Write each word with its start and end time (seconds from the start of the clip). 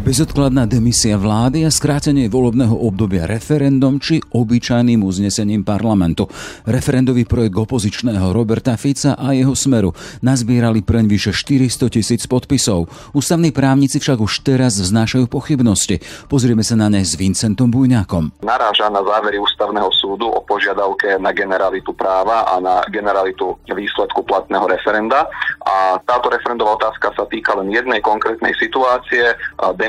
Bezodkladná 0.00 0.64
demisia 0.64 1.20
vlády 1.20 1.68
a 1.68 1.70
skrátenie 1.70 2.32
volebného 2.32 2.72
obdobia 2.72 3.28
referendum 3.28 4.00
či 4.00 4.24
obyčajným 4.32 5.04
uznesením 5.04 5.60
parlamentu. 5.60 6.24
Referendový 6.64 7.28
projekt 7.28 7.52
opozičného 7.52 8.32
Roberta 8.32 8.80
Fica 8.80 9.12
a 9.12 9.36
jeho 9.36 9.52
smeru 9.52 9.92
nazbierali 10.24 10.80
preň 10.80 11.04
vyše 11.04 11.36
400 11.36 11.92
tisíc 11.92 12.24
podpisov. 12.24 12.88
Ústavní 13.12 13.52
právnici 13.52 14.00
však 14.00 14.24
už 14.24 14.40
teraz 14.40 14.80
vznášajú 14.80 15.28
pochybnosti. 15.28 16.00
Pozrieme 16.32 16.64
sa 16.64 16.80
na 16.80 16.88
ne 16.88 17.04
s 17.04 17.20
Vincentom 17.20 17.68
Bujňákom. 17.68 18.40
Naráža 18.40 18.88
na 18.88 19.04
závery 19.04 19.36
ústavného 19.36 19.92
súdu 19.92 20.32
o 20.32 20.40
požiadavke 20.48 21.20
na 21.20 21.36
generalitu 21.36 21.92
práva 21.92 22.48
a 22.48 22.56
na 22.56 22.80
generalitu 22.88 23.52
výsledku 23.68 24.24
platného 24.24 24.64
referenda. 24.64 25.28
A 25.60 26.00
táto 26.08 26.32
referendová 26.32 26.80
otázka 26.80 27.12
sa 27.12 27.28
týka 27.28 27.52
len 27.60 27.68
jednej 27.68 28.00
konkrétnej 28.00 28.56
situácie, 28.56 29.36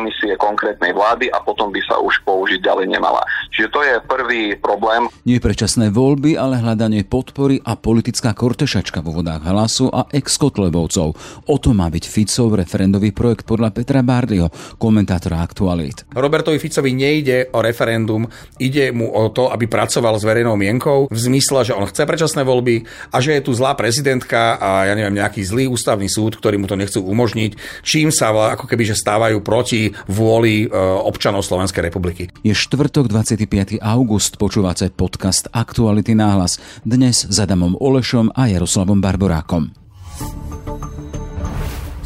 demisie 0.01 0.33
konkrétnej 0.41 0.97
vlády 0.97 1.29
a 1.29 1.37
potom 1.45 1.69
by 1.69 1.77
sa 1.85 2.01
už 2.01 2.25
použiť 2.25 2.57
ďalej 2.65 2.89
nemala. 2.89 3.21
Čiže 3.53 3.69
to 3.69 3.79
je 3.85 3.95
prvý 4.09 4.57
problém. 4.57 5.05
Nie 5.29 5.37
predčasné 5.37 5.93
voľby, 5.93 6.33
ale 6.33 6.57
hľadanie 6.57 7.05
podpory 7.05 7.61
a 7.61 7.77
politická 7.77 8.33
kortešačka 8.33 9.05
vo 9.05 9.13
vodách 9.21 9.45
hlasu 9.45 9.93
a 9.93 10.09
ex-kotlebovcov. 10.09 11.07
O 11.45 11.55
to 11.61 11.69
má 11.77 11.93
byť 11.93 12.03
Ficov 12.09 12.57
referendový 12.57 13.13
projekt 13.13 13.45
podľa 13.45 13.69
Petra 13.69 14.01
Bardliho, 14.01 14.49
komentátora 14.81 15.45
Aktualit. 15.45 16.09
Robertovi 16.17 16.57
Ficovi 16.57 16.97
nejde 16.97 17.53
o 17.53 17.61
referendum, 17.61 18.25
ide 18.57 18.89
mu 18.89 19.13
o 19.13 19.29
to, 19.29 19.53
aby 19.53 19.69
pracoval 19.69 20.17
s 20.17 20.25
verejnou 20.25 20.57
mienkou 20.57 21.05
v 21.05 21.19
zmysle, 21.19 21.61
že 21.61 21.77
on 21.77 21.85
chce 21.85 22.09
predčasné 22.09 22.41
voľby 22.41 22.89
a 23.13 23.21
že 23.21 23.37
je 23.37 23.45
tu 23.45 23.53
zlá 23.53 23.77
prezidentka 23.77 24.57
a 24.57 24.89
ja 24.89 24.97
neviem, 24.97 25.21
nejaký 25.21 25.45
zlý 25.45 25.69
ústavný 25.69 26.09
súd, 26.09 26.41
ktorý 26.41 26.57
mu 26.57 26.65
to 26.65 26.79
nechcú 26.79 27.05
umožniť, 27.05 27.83
čím 27.85 28.09
sa 28.09 28.31
ako 28.31 28.65
keby 28.65 28.87
že 28.87 28.95
stávajú 28.95 29.43
proti 29.43 29.80
vôli 30.05 30.65
e, 30.65 30.77
občanov 31.01 31.41
Slovenskej 31.41 31.89
republiky. 31.89 32.29
Je 32.45 32.53
štvrtok 32.53 33.09
25. 33.09 33.81
august, 33.81 34.37
počúvate 34.37 34.93
podcast 34.93 35.49
Aktuality 35.49 36.13
náhlas. 36.13 36.61
Dnes 36.85 37.25
s 37.25 37.37
Adamom 37.41 37.73
Olešom 37.81 38.29
a 38.37 38.45
Jaroslavom 38.45 39.01
Barborákom. 39.01 39.73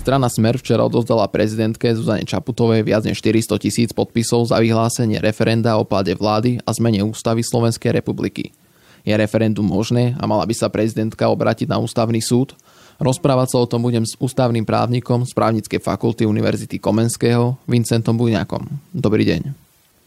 Strana 0.05 0.29
Smer 0.29 0.61
včera 0.61 0.85
odozdala 0.85 1.25
prezidentke 1.25 1.89
Zuzane 1.97 2.29
Čaputovej 2.29 2.85
viac 2.85 3.09
než 3.09 3.25
400 3.25 3.57
tisíc 3.57 3.89
podpisov 3.89 4.45
za 4.45 4.61
vyhlásenie 4.61 5.17
referenda 5.17 5.81
o 5.81 5.83
páde 5.83 6.13
vlády 6.13 6.61
a 6.61 6.69
zmene 6.77 7.01
ústavy 7.01 7.41
Slovenskej 7.41 7.89
republiky. 7.89 8.53
Je 9.01 9.13
referendum 9.17 9.65
možné 9.65 10.13
a 10.21 10.29
mala 10.29 10.45
by 10.45 10.53
sa 10.53 10.69
prezidentka 10.69 11.25
obrátiť 11.25 11.69
na 11.69 11.81
ústavný 11.81 12.21
súd? 12.21 12.53
Rozprávať 12.95 13.47
sa 13.51 13.57
o 13.59 13.67
tom 13.67 13.83
budem 13.83 14.07
s 14.07 14.15
ústavným 14.15 14.63
právnikom 14.63 15.27
z 15.27 15.35
právnickej 15.35 15.83
fakulty 15.83 16.23
Univerzity 16.23 16.79
Komenského, 16.79 17.59
Vincentom 17.67 18.15
Bujňakom. 18.15 18.63
Dobrý 18.95 19.27
deň. 19.27 19.41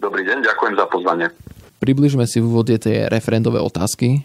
Dobrý 0.00 0.24
deň, 0.24 0.40
ďakujem 0.40 0.74
za 0.78 0.86
pozvanie. 0.88 1.26
Približme 1.78 2.24
si 2.24 2.40
v 2.40 2.48
úvode 2.48 2.74
tie 2.80 3.06
referendové 3.12 3.60
otázky. 3.60 4.24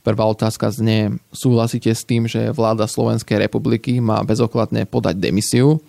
Prvá 0.00 0.24
otázka 0.24 0.72
znie, 0.72 1.20
súhlasíte 1.36 1.92
s 1.92 2.00
tým, 2.06 2.24
že 2.24 2.48
vláda 2.54 2.88
Slovenskej 2.88 3.44
republiky 3.44 4.00
má 4.00 4.24
bezokladne 4.24 4.88
podať 4.88 5.20
demisiu? 5.20 5.84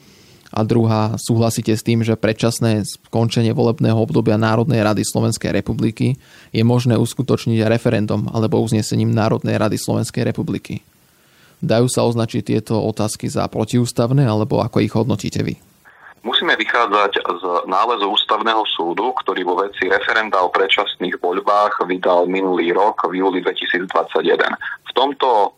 A 0.49 0.65
druhá, 0.65 1.13
súhlasíte 1.21 1.71
s 1.77 1.85
tým, 1.85 2.01
že 2.01 2.17
predčasné 2.17 2.81
skončenie 2.83 3.53
volebného 3.53 3.95
obdobia 4.01 4.35
Národnej 4.35 4.81
rady 4.81 5.05
Slovenskej 5.05 5.53
republiky 5.53 6.17
je 6.49 6.63
možné 6.65 6.97
uskutočniť 6.97 7.69
referendum 7.69 8.25
alebo 8.33 8.57
uznesením 8.59 9.13
Národnej 9.13 9.61
rady 9.61 9.77
Slovenskej 9.77 10.25
republiky? 10.25 10.81
Dajú 11.59 11.91
sa 11.91 12.07
označiť 12.07 12.55
tieto 12.55 12.79
otázky 12.79 13.27
za 13.27 13.43
protiústavné, 13.51 14.23
alebo 14.23 14.63
ako 14.63 14.79
ich 14.79 14.95
hodnotíte 14.95 15.43
vy? 15.43 15.59
Musíme 16.19 16.51
vychádzať 16.59 17.15
z 17.15 17.43
nálezu 17.71 18.11
ústavného 18.11 18.63
súdu, 18.75 19.15
ktorý 19.23 19.47
vo 19.47 19.55
veci 19.63 19.87
referenda 19.87 20.43
o 20.43 20.51
predčasných 20.51 21.15
voľbách 21.15 21.87
vydal 21.87 22.27
minulý 22.27 22.75
rok 22.75 23.07
v 23.07 23.23
júli 23.23 23.39
2021. 23.39 23.87
V 24.89 24.93
tomto 24.97 25.53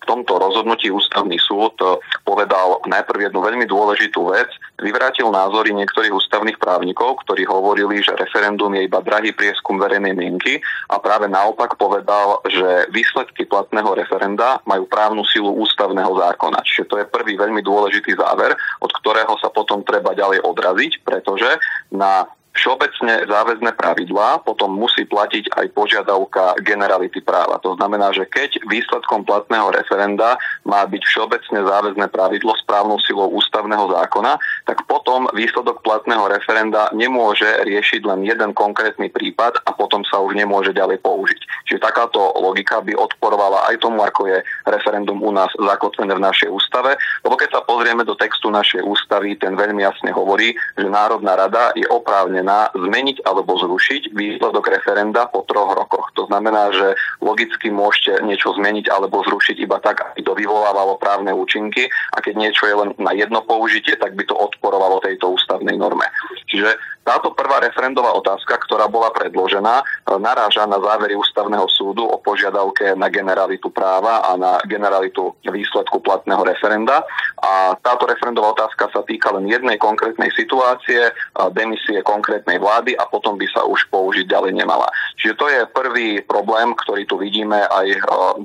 v 0.00 0.08
tomto 0.08 0.40
rozhodnutí 0.40 0.88
ústavný 0.88 1.36
súd 1.36 1.76
e, 1.84 2.00
povedal 2.24 2.80
najprv 2.88 3.28
jednu 3.28 3.40
veľmi 3.44 3.68
dôležitú 3.68 4.32
vec. 4.32 4.48
Vyvrátil 4.80 5.28
názory 5.28 5.76
niektorých 5.76 6.16
ústavných 6.16 6.56
právnikov, 6.56 7.20
ktorí 7.28 7.44
hovorili, 7.44 8.00
že 8.00 8.16
referendum 8.16 8.72
je 8.72 8.88
iba 8.88 9.04
drahý 9.04 9.36
prieskum 9.36 9.76
verejnej 9.76 10.16
mienky 10.16 10.64
a 10.88 10.96
práve 10.96 11.28
naopak 11.28 11.76
povedal, 11.76 12.40
že 12.48 12.88
výsledky 12.96 13.44
platného 13.44 13.92
referenda 13.92 14.64
majú 14.64 14.88
právnu 14.88 15.20
silu 15.28 15.52
ústavného 15.60 16.16
zákona. 16.16 16.64
Čiže 16.64 16.88
to 16.88 16.94
je 16.96 17.12
prvý 17.12 17.36
veľmi 17.36 17.60
dôležitý 17.60 18.16
záver, 18.16 18.56
od 18.80 18.90
ktorého 19.04 19.36
sa 19.36 19.52
potom 19.52 19.84
treba 19.84 20.16
ďalej 20.16 20.40
odraziť, 20.40 21.04
pretože 21.04 21.60
na 21.92 22.24
všeobecne 22.50 23.30
záväzné 23.30 23.78
pravidlá, 23.78 24.42
potom 24.42 24.74
musí 24.74 25.06
platiť 25.06 25.54
aj 25.54 25.66
požiadavka 25.70 26.58
generality 26.66 27.22
práva. 27.22 27.62
To 27.62 27.78
znamená, 27.78 28.10
že 28.10 28.26
keď 28.26 28.58
výsledkom 28.66 29.22
platného 29.22 29.70
referenda 29.70 30.34
má 30.66 30.82
byť 30.84 31.02
všeobecne 31.06 31.62
záväzné 31.62 32.06
pravidlo 32.10 32.52
správnou 32.58 32.98
silou 33.06 33.30
ústavného 33.38 33.94
zákona, 33.94 34.36
tak 34.66 34.82
potom 34.90 35.30
výsledok 35.30 35.80
platného 35.86 36.26
referenda 36.26 36.90
nemôže 36.90 37.46
riešiť 37.46 38.02
len 38.02 38.26
jeden 38.26 38.50
konkrétny 38.52 39.08
prípad 39.08 39.62
a 39.64 39.70
potom 39.72 40.02
sa 40.04 40.18
už 40.18 40.34
nemôže 40.34 40.74
ďalej 40.74 40.98
použiť. 41.00 41.40
Čiže 41.70 41.86
takáto 41.86 42.34
logika 42.34 42.82
by 42.82 42.98
odporovala 42.98 43.70
aj 43.70 43.78
tomu, 43.78 44.02
ako 44.02 44.26
je 44.26 44.38
referendum 44.66 45.22
u 45.22 45.30
nás 45.30 45.48
zakotvené 45.54 46.18
v 46.18 46.24
našej 46.26 46.50
ústave, 46.50 46.98
lebo 47.22 47.38
keď 47.38 47.48
sa 47.54 47.60
pozrieme 47.62 48.02
do 48.02 48.18
textu 48.18 48.50
našej 48.50 48.82
ústavy, 48.82 49.38
ten 49.38 49.54
veľmi 49.54 49.86
jasne 49.86 50.10
hovorí, 50.10 50.52
že 50.74 50.86
Národná 50.90 51.38
rada 51.38 51.70
je 51.78 51.86
oprávne 51.86 52.39
znamená 52.40 52.72
zmeniť 52.72 53.20
alebo 53.28 53.52
zrušiť 53.60 54.16
výsledok 54.16 54.72
referenda 54.72 55.28
po 55.28 55.44
troch 55.44 55.76
rokoch. 55.76 56.08
To 56.16 56.24
znamená, 56.24 56.72
že 56.72 56.96
logicky 57.20 57.68
môžete 57.68 58.24
niečo 58.24 58.56
zmeniť 58.56 58.88
alebo 58.88 59.20
zrušiť 59.20 59.60
iba 59.60 59.76
tak, 59.84 60.00
aby 60.00 60.24
to 60.24 60.32
vyvolávalo 60.32 60.96
právne 60.96 61.36
účinky 61.36 61.92
a 62.16 62.18
keď 62.24 62.34
niečo 62.40 62.64
je 62.64 62.74
len 62.80 62.90
na 62.96 63.12
jedno 63.12 63.44
použitie, 63.44 63.92
tak 64.00 64.16
by 64.16 64.24
to 64.24 64.32
odporovalo 64.32 65.04
tejto 65.04 65.36
ústavnej 65.36 65.76
norme. 65.76 66.08
Čiže 66.50 66.74
táto 67.00 67.32
prvá 67.32 67.64
referendová 67.64 68.12
otázka, 68.12 68.60
ktorá 68.68 68.84
bola 68.86 69.08
predložená, 69.10 69.82
naráža 70.20 70.68
na 70.68 70.76
závery 70.76 71.16
ústavného 71.16 71.64
súdu 71.72 72.04
o 72.04 72.20
požiadavke 72.20 72.92
na 72.92 73.08
generalitu 73.08 73.72
práva 73.72 74.20
a 74.28 74.36
na 74.36 74.60
generalitu 74.68 75.32
výsledku 75.42 76.04
platného 76.04 76.44
referenda. 76.44 77.02
A 77.40 77.74
táto 77.80 78.04
referendová 78.04 78.52
otázka 78.52 78.92
sa 78.92 79.00
týka 79.02 79.32
len 79.32 79.48
jednej 79.48 79.80
konkrétnej 79.80 80.28
situácie, 80.36 81.08
demisie 81.56 82.04
konkrétnej 82.04 82.60
vlády 82.60 82.94
a 83.00 83.08
potom 83.08 83.40
by 83.40 83.48
sa 83.48 83.64
už 83.64 83.88
použiť 83.88 84.28
ďalej 84.28 84.60
nemala. 84.60 84.86
Čiže 85.16 85.34
to 85.40 85.46
je 85.48 85.60
prvý 85.72 86.08
problém, 86.26 86.76
ktorý 86.84 87.08
tu 87.08 87.16
vidíme 87.16 87.64
aj 87.64 87.86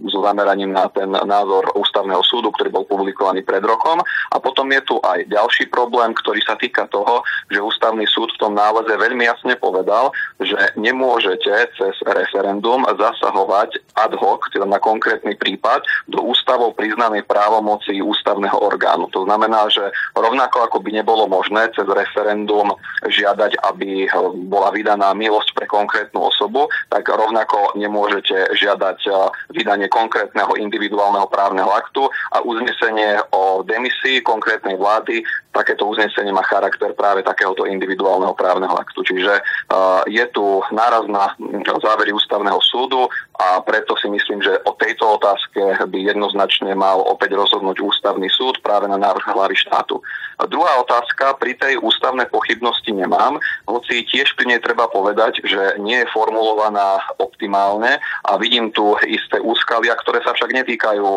so 0.10 0.24
zameraním 0.24 0.72
na 0.72 0.88
ten 0.90 1.12
názor 1.12 1.76
ústavného 1.76 2.24
súdu, 2.24 2.56
ktorý 2.56 2.72
bol 2.72 2.86
publikovaný 2.88 3.44
pred 3.44 3.62
rokom. 3.62 4.00
A 4.32 4.40
potom 4.40 4.72
je 4.72 4.82
tu 4.84 4.96
aj 5.04 5.28
ďalší 5.28 5.68
problém, 5.68 6.16
ktorý 6.16 6.40
sa 6.44 6.56
týka 6.56 6.88
toho, 6.88 7.22
že 7.52 7.60
ústavný 7.60 7.95
súd 8.04 8.36
v 8.36 8.42
tom 8.44 8.52
náleze 8.52 8.92
veľmi 8.92 9.24
jasne 9.24 9.56
povedal, 9.56 10.12
že 10.44 10.60
nemôžete 10.76 11.72
cez 11.80 11.96
referendum 12.04 12.84
zasahovať 12.84 13.80
ad 13.96 14.12
hoc, 14.20 14.44
teda 14.52 14.68
na 14.68 14.84
konkrétny 14.84 15.40
prípad, 15.40 15.88
do 16.12 16.20
ústavou 16.28 16.76
priznanej 16.76 17.24
právomoci 17.24 18.04
ústavného 18.04 18.60
orgánu. 18.60 19.08
To 19.16 19.24
znamená, 19.24 19.72
že 19.72 19.88
rovnako 20.12 20.68
ako 20.68 20.84
by 20.84 20.92
nebolo 20.92 21.32
možné 21.32 21.72
cez 21.72 21.88
referendum 21.88 22.76
žiadať, 23.08 23.64
aby 23.72 24.12
bola 24.52 24.76
vydaná 24.76 25.16
milosť 25.16 25.56
pre 25.56 25.66
konkrétnu 25.70 26.28
osobu, 26.28 26.68
tak 26.90 27.08
rovnako 27.08 27.78
nemôžete 27.78 28.58
žiadať 28.58 29.00
eh, 29.08 29.14
vydanie 29.56 29.88
konkrétneho 29.88 30.58
individuálneho 30.58 31.30
právneho 31.30 31.70
aktu 31.70 32.10
a 32.34 32.42
uznesenie 32.42 33.22
o 33.32 33.62
demisii 33.62 34.26
konkrétnej 34.26 34.76
vlády. 34.76 35.22
Takéto 35.54 35.88
uznesenie 35.88 36.36
má 36.36 36.44
charakter 36.44 36.92
práve 36.98 37.24
takéhoto 37.24 37.64
individuálneho 37.64 37.85
právneho 38.34 38.74
aktu. 38.74 39.06
Čiže 39.06 39.34
uh, 39.40 40.02
je 40.10 40.26
tu 40.34 40.66
náraz 40.74 41.06
na 41.06 41.38
závery 41.80 42.12
ústavného 42.12 42.58
súdu 42.66 43.06
a 43.36 43.60
preto 43.62 44.00
si 44.00 44.08
myslím, 44.08 44.40
že 44.40 44.64
o 44.64 44.72
tejto 44.80 45.20
otázke 45.20 45.60
by 45.92 46.00
jednoznačne 46.08 46.72
mal 46.72 47.04
opäť 47.04 47.36
rozhodnúť 47.36 47.84
ústavný 47.84 48.32
súd 48.32 48.64
práve 48.64 48.88
na 48.88 48.96
návrh 48.96 49.36
hlavy 49.36 49.56
štátu. 49.60 50.00
A 50.40 50.48
druhá 50.48 50.80
otázka, 50.84 51.36
pri 51.40 51.56
tej 51.56 51.80
ústavnej 51.80 52.28
pochybnosti 52.28 52.92
nemám, 52.92 53.40
hoci 53.68 54.04
tiež 54.08 54.36
pri 54.36 54.56
nej 54.56 54.60
treba 54.60 54.92
povedať, 54.92 55.44
že 55.44 55.80
nie 55.80 56.04
je 56.04 56.12
formulovaná 56.12 57.00
optimálne 57.20 58.00
a 58.24 58.32
vidím 58.36 58.72
tu 58.72 58.96
isté 59.08 59.40
úskalia, 59.40 59.96
ktoré 60.00 60.20
sa 60.24 60.36
však 60.36 60.52
netýkajú 60.52 61.08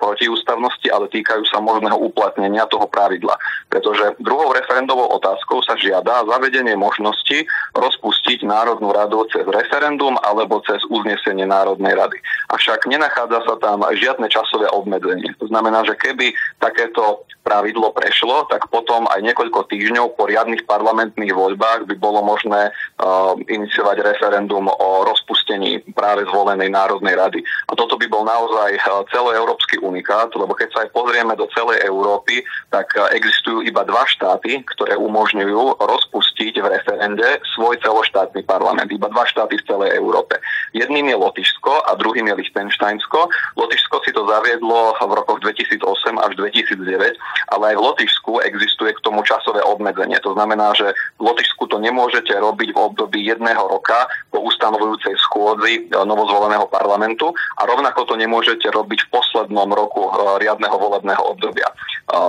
protiústavnosti, 0.00 0.92
ale 0.92 1.08
týkajú 1.08 1.48
sa 1.48 1.64
možného 1.64 1.96
uplatnenia 1.96 2.68
toho 2.68 2.84
pravidla. 2.88 3.36
Pretože 3.72 4.16
druhou 4.20 4.52
referendovou 4.52 5.08
otázkou 5.16 5.64
sa 5.64 5.76
žiada 5.76 6.24
zavedenie 6.28 6.76
možnosti 6.76 7.44
rozpustiť 7.72 8.44
Národnú 8.44 8.92
radu 8.92 9.24
cez 9.32 9.44
referendum 9.48 10.16
alebo 10.20 10.60
cez 10.64 10.80
uznesenie 10.92 11.48
Národnej 11.58 11.94
rady. 11.98 12.18
Avšak 12.54 12.86
nenachádza 12.86 13.42
sa 13.42 13.54
tam 13.58 13.82
žiadne 13.82 14.30
časové 14.30 14.70
obmedzenie. 14.70 15.34
To 15.42 15.50
znamená, 15.50 15.82
že 15.82 15.98
keby 15.98 16.30
takéto 16.62 17.26
pravidlo 17.48 17.96
prešlo, 17.96 18.44
tak 18.52 18.68
potom 18.68 19.08
aj 19.08 19.24
niekoľko 19.24 19.72
týždňov 19.72 20.20
po 20.20 20.28
riadnych 20.28 20.68
parlamentných 20.68 21.32
voľbách 21.32 21.88
by 21.88 21.96
bolo 21.96 22.20
možné 22.20 22.68
uh, 22.68 23.32
iniciovať 23.40 24.04
referendum 24.04 24.68
o 24.68 24.88
rozpustení 25.08 25.80
práve 25.96 26.28
zvolenej 26.28 26.68
Národnej 26.68 27.16
rady. 27.16 27.40
A 27.40 27.72
toto 27.72 27.96
by 27.96 28.04
bol 28.12 28.28
naozaj 28.28 28.76
uh, 28.76 29.00
celoeurópsky 29.08 29.80
unikát, 29.80 30.28
lebo 30.36 30.52
keď 30.52 30.68
sa 30.76 30.78
aj 30.84 30.92
pozrieme 30.92 31.32
do 31.40 31.48
celej 31.56 31.80
Európy, 31.88 32.44
tak 32.68 32.92
uh, 33.00 33.08
existujú 33.16 33.64
iba 33.64 33.80
dva 33.88 34.04
štáty, 34.04 34.60
ktoré 34.76 35.00
umožňujú 35.00 35.80
rozpustiť 35.80 36.60
v 36.60 36.66
referende 36.68 37.40
svoj 37.56 37.80
celoštátny 37.80 38.44
parlament. 38.44 38.92
Iba 38.92 39.08
dva 39.08 39.24
štáty 39.24 39.56
v 39.56 39.64
celej 39.64 39.96
Európe. 39.96 40.36
Jedným 40.76 41.08
je 41.08 41.16
Lotyšsko 41.16 41.88
a 41.88 41.96
druhým 41.96 42.28
je 42.28 42.44
Liechtensteinsko. 42.44 43.32
Lotyšsko 43.56 43.96
si 44.04 44.12
to 44.12 44.28
zaviedlo 44.28 44.92
v 45.00 45.12
rokoch 45.16 45.40
2008 45.40 45.80
až 46.20 46.32
2009 46.36 47.37
ale 47.48 47.74
aj 47.74 47.76
v 47.78 47.86
Lotyšsku 47.86 48.32
existuje 48.42 48.90
k 48.94 49.04
tomu 49.04 49.22
časové 49.22 49.62
obmedzenie. 49.62 50.18
To 50.26 50.34
znamená, 50.34 50.74
že 50.74 50.90
v 51.18 51.22
Lotyšsku 51.30 51.70
to 51.70 51.78
nemôžete 51.78 52.34
robiť 52.34 52.74
v 52.74 52.78
období 52.78 53.20
jedného 53.22 53.62
roka 53.70 54.10
po 54.34 54.42
ustanovujúcej 54.42 55.14
schôdzi 55.28 55.88
e, 55.88 56.02
novozvoleného 56.02 56.66
parlamentu 56.66 57.30
a 57.60 57.68
rovnako 57.68 58.08
to 58.08 58.14
nemôžete 58.16 58.66
robiť 58.70 59.06
v 59.06 59.10
poslednom 59.12 59.70
roku 59.70 60.08
e, 60.08 60.42
riadneho 60.42 60.76
volebného 60.76 61.22
obdobia. 61.22 61.68
E, 61.68 61.74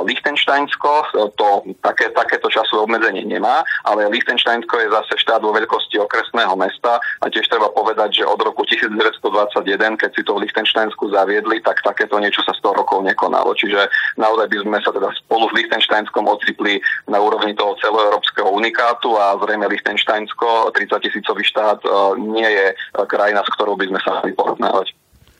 Liechtensteinsko 0.05 0.91
to 1.35 1.47
také, 1.81 2.11
takéto 2.11 2.51
časové 2.51 2.85
obmedzenie 2.85 3.23
nemá, 3.23 3.63
ale 3.87 4.11
Liechtensteinsko 4.11 4.75
je 4.77 4.87
zase 4.91 5.13
štát 5.19 5.41
vo 5.43 5.55
veľkosti 5.55 5.99
okresného 5.99 6.53
mesta 6.59 6.99
a 6.99 7.25
tiež 7.27 7.47
treba 7.47 7.71
povedať, 7.71 8.23
že 8.23 8.23
od 8.27 8.39
roku 8.41 8.67
1921, 8.67 9.99
keď 9.99 10.09
si 10.13 10.21
to 10.23 10.35
v 10.35 10.47
Liechtensteinsku 10.47 11.11
zaviedli, 11.11 11.63
tak 11.63 11.79
takéto 11.81 12.19
niečo 12.19 12.43
sa 12.43 12.53
100 12.53 12.79
rokov 12.79 12.99
nekonalo. 13.03 13.55
Čiže 13.55 13.87
naozaj 14.19 14.47
by 14.51 14.57
sme 14.65 14.77
sa 14.83 14.91
teda 14.99 15.15
spolu 15.23 15.47
s 15.47 15.55
Lichtensteinskom 15.55 16.27
ocitli 16.27 16.83
na 17.07 17.23
úrovni 17.23 17.55
toho 17.55 17.79
celoeurópskeho 17.79 18.51
unikátu 18.51 19.15
a 19.15 19.39
zrejme 19.39 19.71
Lichtensteinsko, 19.71 20.75
30 20.75 20.99
tisícový 20.99 21.47
štát, 21.47 21.79
e, 21.81 21.87
nie 22.19 22.45
je 22.45 22.65
krajina, 23.07 23.39
s 23.47 23.49
ktorou 23.55 23.79
by 23.79 23.87
sme 23.87 23.99
sa 24.03 24.19
mali 24.19 24.35
porovnávať. 24.35 24.91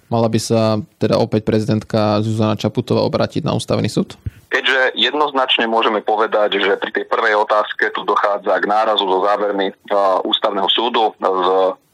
Mala 0.09 0.25
by 0.25 0.39
sa 0.41 0.81
teda 0.97 1.21
opäť 1.21 1.45
prezidentka 1.45 2.23
Zuzana 2.25 2.57
Čaputová 2.57 3.05
obrátiť 3.05 3.45
na 3.45 3.53
ústavný 3.53 3.85
súd? 3.85 4.17
Keďže 4.49 4.97
jednoznačne 4.97 5.69
môžeme 5.69 6.01
povedať, 6.01 6.57
že 6.57 6.81
pri 6.81 6.89
tej 6.89 7.05
prvej 7.05 7.37
otázke 7.37 7.93
tu 7.93 8.01
dochádza 8.01 8.57
k 8.57 8.65
nárazu 8.65 9.05
so 9.05 9.21
závermi 9.21 9.69
uh, 9.69 10.17
ústavného 10.25 10.65
súdu 10.73 11.13
z 11.21 11.49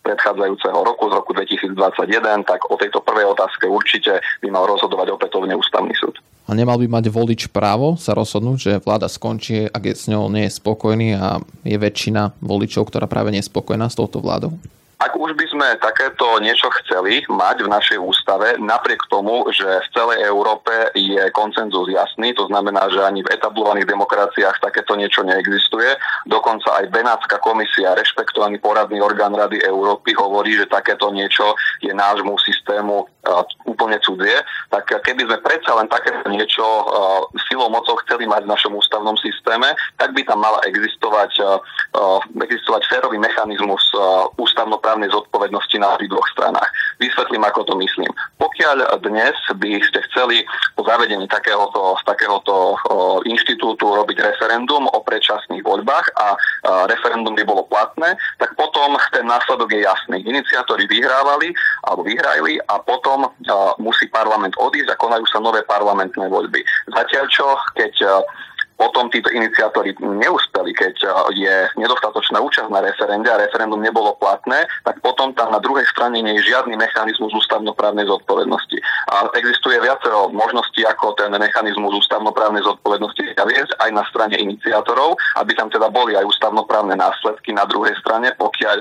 predchádzajúceho 0.07 0.79
roku, 0.79 1.11
z 1.11 1.13
roku 1.19 1.31
2021, 1.35 2.47
tak 2.47 2.63
o 2.71 2.79
tejto 2.79 3.03
prvej 3.03 3.35
otázke 3.35 3.67
určite 3.67 4.23
by 4.39 4.47
mal 4.47 4.63
rozhodovať 4.63 5.11
opätovne 5.11 5.51
ústavný 5.57 5.91
súd. 5.97 6.15
A 6.45 6.53
nemal 6.53 6.77
by 6.77 6.85
mať 6.85 7.05
volič 7.09 7.49
právo 7.49 7.97
sa 7.97 8.13
rozhodnúť, 8.13 8.57
že 8.61 8.81
vláda 8.85 9.09
skončí, 9.09 9.65
ak 9.65 9.81
je 9.81 9.93
s 9.97 10.05
ňou 10.05 10.29
nie 10.29 10.45
je 10.45 10.57
spokojný 10.61 11.17
a 11.17 11.41
je 11.65 11.77
väčšina 11.77 12.37
voličov, 12.37 12.85
ktorá 12.93 13.09
práve 13.09 13.33
nie 13.33 13.41
je 13.41 13.49
spokojná 13.49 13.89
s 13.89 13.97
touto 13.97 14.21
vládou? 14.21 14.53
Ak 14.95 15.11
už 15.11 15.35
by 15.35 15.45
sme 15.51 15.67
takéto 15.83 16.39
niečo 16.39 16.71
chceli 16.81 17.19
mať 17.27 17.67
v 17.67 17.71
našej 17.71 17.99
ústave, 17.99 18.55
napriek 18.57 19.03
tomu, 19.11 19.43
že 19.51 19.67
v 19.67 19.91
celej 19.91 20.23
Európe 20.23 20.71
je 20.95 21.19
koncenzus 21.35 21.91
jasný, 21.91 22.31
to 22.31 22.47
znamená, 22.47 22.87
že 22.87 23.03
ani 23.03 23.19
v 23.19 23.29
etablovaných 23.35 23.91
demokraciách 23.91 24.63
takéto 24.63 24.95
niečo 24.95 25.27
neexistuje, 25.27 25.99
dokonca 26.25 26.79
aj 26.79 26.95
Benátska 26.95 27.43
komisia, 27.43 27.91
rešpektovaný 27.91 28.63
poradný 28.63 29.03
orgán 29.03 29.35
Rady 29.35 29.67
Európy, 29.67 30.15
hovorí, 30.15 30.55
že 30.55 30.71
takéto 30.71 31.11
niečo 31.11 31.59
je 31.83 31.91
nášmu 31.91 32.39
systému 32.39 33.05
úplne 33.65 33.97
cudzie, 34.01 34.37
tak 34.69 34.87
keby 34.89 35.25
sme 35.25 35.37
predsa 35.41 35.71
len 35.75 35.87
takéto 35.89 36.29
niečo 36.29 36.65
silou 37.49 37.69
mocou 37.73 37.97
chceli 38.05 38.29
mať 38.29 38.45
v 38.45 38.51
našom 38.51 38.73
ústavnom 38.77 39.17
systéme, 39.17 39.73
tak 39.97 40.13
by 40.13 40.21
tam 40.23 40.43
mala 40.43 40.61
existovať, 40.67 41.41
existovať 42.43 42.81
férový 42.89 43.17
mechanizmus 43.17 43.81
ústavno 44.37 44.77
právnej 44.77 45.09
zodpovednosti 45.09 45.77
na 45.79 45.97
dvoch 46.05 46.27
stranách. 46.31 46.69
Vysvetlím, 47.01 47.43
ako 47.43 47.65
to 47.65 47.73
myslím. 47.81 48.11
Pokiaľ 48.39 49.01
dnes 49.03 49.35
by 49.57 49.71
ste 49.83 49.99
chceli 50.11 50.45
po 50.77 50.85
zavedení 50.85 51.27
takéhoto, 51.27 51.97
takéhoto 52.05 52.77
inštitútu 53.25 53.83
robiť 53.83 54.21
referendum 54.21 54.87
o 54.91 54.99
predčasných 55.03 55.65
voľbách 55.65 56.07
a 56.19 56.27
referendum 56.87 57.35
by 57.35 57.43
bolo 57.43 57.67
platné, 57.67 58.15
tak 58.39 58.53
potom 58.59 58.95
ten 59.11 59.25
následok 59.27 59.71
je 59.71 59.83
jasný. 59.83 60.23
Iniciátori 60.23 60.87
vyhrávali 60.87 61.51
alebo 61.87 62.01
vyhrajili 62.05 62.59
a 62.69 62.79
potom 62.79 63.14
musí 63.79 64.07
parlament 64.09 64.55
odísť 64.57 64.93
a 64.93 64.99
konajú 64.99 65.25
sa 65.27 65.39
nové 65.43 65.63
parlamentné 65.67 66.27
voľby. 66.27 66.61
Zatiaľ 66.91 67.25
čo, 67.31 67.47
keď 67.75 67.93
potom 68.75 69.07
títo 69.07 69.31
iniciátori 69.31 69.95
neúspeli, 70.03 70.75
keď 70.75 70.95
je 71.31 71.55
nedostatočná 71.79 72.43
účasť 72.43 72.67
na 72.67 72.83
referende 72.83 73.31
a 73.31 73.39
referendum 73.39 73.79
nebolo 73.79 74.19
platné, 74.19 74.67
tak 74.83 74.99
potom 74.99 75.31
tam 75.31 75.55
na 75.55 75.63
druhej 75.63 75.87
strane 75.87 76.19
nie 76.19 76.35
je 76.35 76.51
žiadny 76.51 76.75
mechanizmus 76.75 77.31
ústavnoprávnej 77.31 78.03
zodpovednosti. 78.03 78.75
A 79.05 79.29
existuje 79.37 79.77
viacero 79.77 80.33
možností, 80.33 80.81
ako 80.85 81.13
ten 81.13 81.29
mechanizmus 81.37 81.93
ústavnoprávnej 82.05 82.65
zodpovednosti 82.65 83.37
zaviesť 83.37 83.71
aj 83.77 83.89
na 83.93 84.03
strane 84.09 84.35
iniciátorov, 84.39 85.13
aby 85.37 85.51
tam 85.53 85.69
teda 85.69 85.93
boli 85.93 86.17
aj 86.17 86.25
ústavnoprávne 86.25 86.97
následky 86.97 87.53
na 87.53 87.69
druhej 87.69 87.93
strane, 88.01 88.33
pokiaľ 88.39 88.77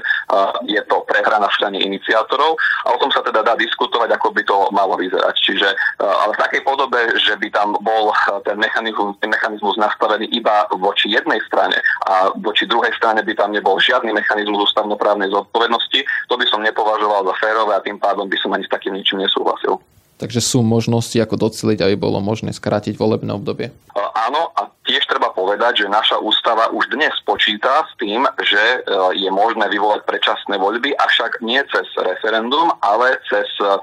je 0.65 0.81
to 0.89 0.97
prehra 1.05 1.37
na 1.37 1.51
strane 1.53 1.77
iniciátorov. 1.77 2.57
A 2.89 2.97
o 2.97 3.01
tom 3.01 3.13
sa 3.13 3.21
teda 3.21 3.45
dá 3.45 3.53
diskutovať, 3.59 4.17
ako 4.17 4.33
by 4.33 4.43
to 4.49 4.57
malo 4.73 4.97
vyzerať. 4.97 5.35
Čiže 5.37 5.69
ale 6.01 6.33
v 6.33 6.43
takej 6.43 6.63
podobe, 6.65 7.01
že 7.21 7.37
by 7.37 7.49
tam 7.53 7.77
bol 7.85 8.11
ten 8.49 8.57
mechanizmus, 8.57 9.21
ten 9.21 9.31
mechanizmus 9.31 9.77
nastavený 9.77 10.31
iba 10.33 10.65
voči 10.73 11.13
jednej 11.13 11.41
strane 11.45 11.77
a 12.09 12.33
voči 12.41 12.65
druhej 12.65 12.93
strane 12.97 13.21
by 13.21 13.33
tam 13.37 13.53
nebol 13.53 13.77
žiadny 13.77 14.11
mechanizmus 14.11 14.73
ústavnoprávnej 14.73 15.31
zodpovednosti, 15.31 16.01
to 16.29 16.35
by 16.35 16.47
som 16.49 16.65
nepovažoval 16.65 17.29
za 17.29 17.35
férové 17.39 17.77
a 17.77 17.85
tým 17.85 18.01
pádom 18.01 18.27
by 18.27 18.37
som 18.41 18.51
ani 18.57 18.65
s 18.65 18.73
takým 18.73 18.97
ničím 18.97 19.21
nesúhlasil. 19.21 19.77
Takže 20.19 20.41
sú 20.43 20.63
možnosti, 20.63 21.15
ako 21.19 21.51
doceliť, 21.51 21.83
aby 21.83 21.95
bolo 21.99 22.23
možné 22.23 22.55
skrátiť 22.55 22.95
volebné 22.95 23.35
obdobie? 23.35 23.75
Áno, 23.95 24.51
a 24.55 24.74
tiež 24.95 25.11
treba 25.11 25.35
povedať, 25.35 25.83
že 25.83 25.91
naša 25.91 26.23
ústava 26.23 26.71
už 26.71 26.87
dnes 26.95 27.11
počíta 27.27 27.83
s 27.83 27.99
tým, 27.99 28.23
že 28.47 28.63
e, 28.63 28.79
je 29.19 29.27
možné 29.27 29.67
vyvolať 29.67 30.07
predčasné 30.07 30.55
voľby, 30.55 30.95
avšak 30.95 31.43
nie 31.43 31.59
cez 31.67 31.83
referendum, 31.99 32.71
ale 32.79 33.19
cez 33.27 33.51
e, 33.59 33.75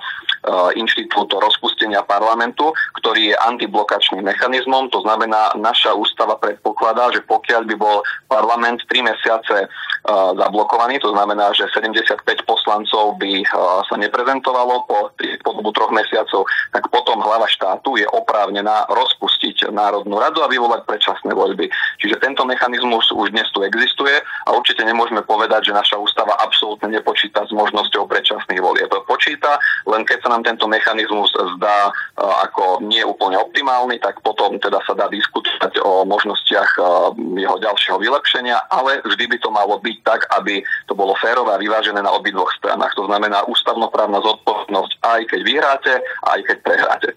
inštitút 0.80 1.36
rozpustenia 1.36 2.00
parlamentu, 2.08 2.72
ktorý 3.04 3.36
je 3.36 3.42
antiblokačným 3.44 4.24
mechanizmom. 4.24 4.88
To 4.96 5.04
znamená, 5.04 5.52
naša 5.60 5.92
ústava 6.00 6.40
predpokladá, 6.40 7.12
že 7.12 7.28
pokiaľ 7.28 7.68
by 7.68 7.76
bol 7.76 8.08
parlament 8.32 8.80
3 8.88 9.12
mesiace 9.12 9.68
zablokovaný, 10.10 10.98
to 10.98 11.14
znamená, 11.14 11.54
že 11.54 11.70
75 11.70 12.26
poslancov 12.50 13.22
by 13.22 13.46
sa 13.86 13.96
neprezentovalo 14.02 14.90
po, 14.90 15.14
po 15.46 15.52
dobu 15.54 15.70
troch 15.78 15.94
mesiacov, 15.94 16.50
tak 16.74 16.90
potom 16.90 17.22
hlava 17.22 17.46
štátu 17.46 18.02
je 18.02 18.10
oprávnená 18.10 18.90
rozpustiť 18.90 19.70
Národnú 19.70 20.18
radu 20.18 20.42
a 20.42 20.50
vyvolať 20.50 20.90
predčasné 21.02 21.34
voľby. 21.34 21.66
Čiže 21.98 22.22
tento 22.22 22.46
mechanizmus 22.46 23.10
už 23.10 23.34
dnes 23.34 23.50
tu 23.50 23.66
existuje 23.66 24.14
a 24.22 24.50
určite 24.54 24.86
nemôžeme 24.86 25.26
povedať, 25.26 25.74
že 25.74 25.74
naša 25.74 25.98
ústava 25.98 26.38
absolútne 26.38 26.94
nepočíta 26.94 27.42
s 27.42 27.50
možnosťou 27.50 28.06
predčasných 28.06 28.62
volieb. 28.62 28.94
Počíta, 29.10 29.58
len 29.90 30.06
keď 30.06 30.22
sa 30.22 30.30
nám 30.30 30.46
tento 30.46 30.70
mechanizmus 30.70 31.34
zdá 31.34 31.90
ako 32.22 32.86
nie 32.86 33.02
úplne 33.02 33.42
optimálny, 33.42 33.98
tak 33.98 34.22
potom 34.22 34.62
teda 34.62 34.78
sa 34.86 34.94
dá 34.94 35.10
diskutovať 35.10 35.82
o 35.82 36.06
možnostiach 36.06 36.78
jeho 37.18 37.58
ďalšieho 37.58 37.98
vylepšenia, 37.98 38.70
ale 38.70 39.02
vždy 39.02 39.26
by 39.26 39.38
to 39.42 39.50
malo 39.50 39.82
byť 39.82 39.98
tak, 40.06 40.30
aby 40.38 40.62
to 40.86 40.94
bolo 40.94 41.18
férové 41.18 41.58
a 41.58 41.62
vyvážené 41.62 41.98
na 41.98 42.14
obidvoch 42.14 42.54
stranách. 42.62 42.94
To 42.94 43.10
znamená 43.10 43.42
ústavnoprávna 43.50 44.22
zodpovednosť 44.22 44.92
aj 45.02 45.22
keď 45.34 45.40
vyhráte, 45.42 45.94
aj 46.30 46.40
keď 46.46 46.58
prehráte. 46.62 47.10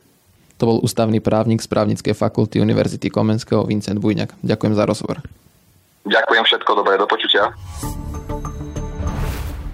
To 0.59 0.63
bol 0.71 0.79
ústavný 0.83 1.19
právnik 1.19 1.61
z 1.61 1.69
právnickej 1.69 2.15
fakulty 2.15 2.63
Univerzity 2.63 3.11
Komenského 3.11 3.67
Vincent 3.67 3.99
Bujňak. 3.99 4.39
Ďakujem 4.43 4.75
za 4.75 4.85
rozhovor. 4.87 5.19
Ďakujem 6.05 6.45
všetko 6.45 6.71
dobré, 6.79 6.95
do 7.01 7.09
počutia. 7.09 7.51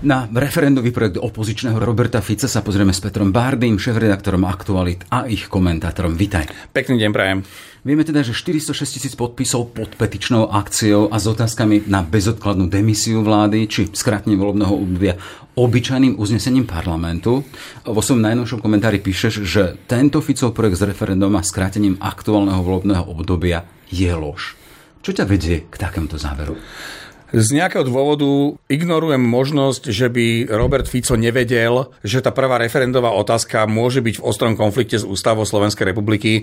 Na 0.00 0.24
referendový 0.24 0.96
projekt 0.96 1.20
opozičného 1.20 1.76
Roberta 1.76 2.24
Fica 2.24 2.48
sa 2.48 2.64
pozrieme 2.64 2.88
s 2.88 3.04
Petrom 3.04 3.36
Bárdym, 3.36 3.76
šéf-redaktorom 3.76 4.48
Aktualit 4.48 5.04
a 5.12 5.28
ich 5.28 5.44
komentátorom. 5.52 6.16
Vitaj. 6.16 6.72
Pekný 6.72 6.96
deň, 7.04 7.10
prajem. 7.12 7.44
Vieme 7.84 8.00
teda, 8.00 8.24
že 8.24 8.32
406 8.32 8.96
tisíc 8.96 9.12
podpisov 9.12 9.76
pod 9.76 9.92
petičnou 10.00 10.48
akciou 10.48 11.12
a 11.12 11.20
s 11.20 11.28
otázkami 11.28 11.84
na 11.84 12.00
bezodkladnú 12.00 12.72
demisiu 12.72 13.20
vlády 13.20 13.68
či 13.68 13.92
skrátenie 13.92 14.40
volebného 14.40 14.72
obdobia 14.72 15.20
obyčajným 15.60 16.16
uznesením 16.16 16.64
parlamentu. 16.64 17.44
Vo 17.84 18.00
svojom 18.00 18.24
najnovšom 18.24 18.64
komentári 18.64 19.04
píšeš, 19.04 19.44
že 19.44 19.76
tento 19.84 20.24
Ficov 20.24 20.56
projekt 20.56 20.80
s 20.80 20.88
referendum 20.88 21.36
a 21.36 21.44
skrátením 21.44 22.00
aktuálneho 22.00 22.64
volebného 22.64 23.04
obdobia 23.04 23.68
je 23.92 24.08
lož. 24.16 24.56
Čo 25.04 25.12
ťa 25.12 25.28
vedie 25.28 25.68
k 25.68 25.76
takémuto 25.76 26.16
záveru? 26.16 26.56
Z 27.30 27.54
nejakého 27.54 27.86
dôvodu 27.86 28.58
ignorujem 28.66 29.22
možnosť, 29.22 29.94
že 29.94 30.10
by 30.10 30.50
Robert 30.50 30.90
Fico 30.90 31.14
nevedel, 31.14 31.86
že 32.02 32.18
tá 32.18 32.34
prvá 32.34 32.58
referendová 32.58 33.14
otázka 33.14 33.70
môže 33.70 34.02
byť 34.02 34.18
v 34.18 34.24
ostrom 34.26 34.58
konflikte 34.58 34.98
s 34.98 35.06
ústavou 35.06 35.46
Slovenskej 35.46 35.94
republiky. 35.94 36.42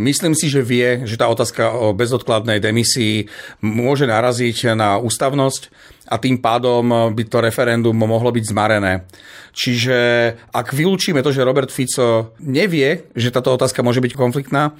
myslím 0.00 0.32
si, 0.32 0.48
že 0.48 0.64
vie, 0.64 1.04
že 1.04 1.20
tá 1.20 1.28
otázka 1.28 1.76
o 1.76 1.92
bezodkladnej 1.92 2.64
demisii 2.64 3.28
môže 3.60 4.08
naraziť 4.08 4.72
na 4.72 4.96
ústavnosť 4.96 5.68
a 6.10 6.18
tým 6.18 6.42
pádom 6.42 7.14
by 7.14 7.22
to 7.30 7.38
referendum 7.38 7.94
mohlo 7.94 8.34
byť 8.34 8.44
zmarené. 8.50 9.06
Čiže 9.50 9.98
ak 10.54 10.74
vylúčime 10.74 11.22
to, 11.22 11.34
že 11.34 11.46
Robert 11.46 11.70
Fico 11.74 12.34
nevie, 12.42 13.10
že 13.14 13.34
táto 13.34 13.50
otázka 13.54 13.82
môže 13.82 14.02
byť 14.02 14.14
konfliktná, 14.14 14.74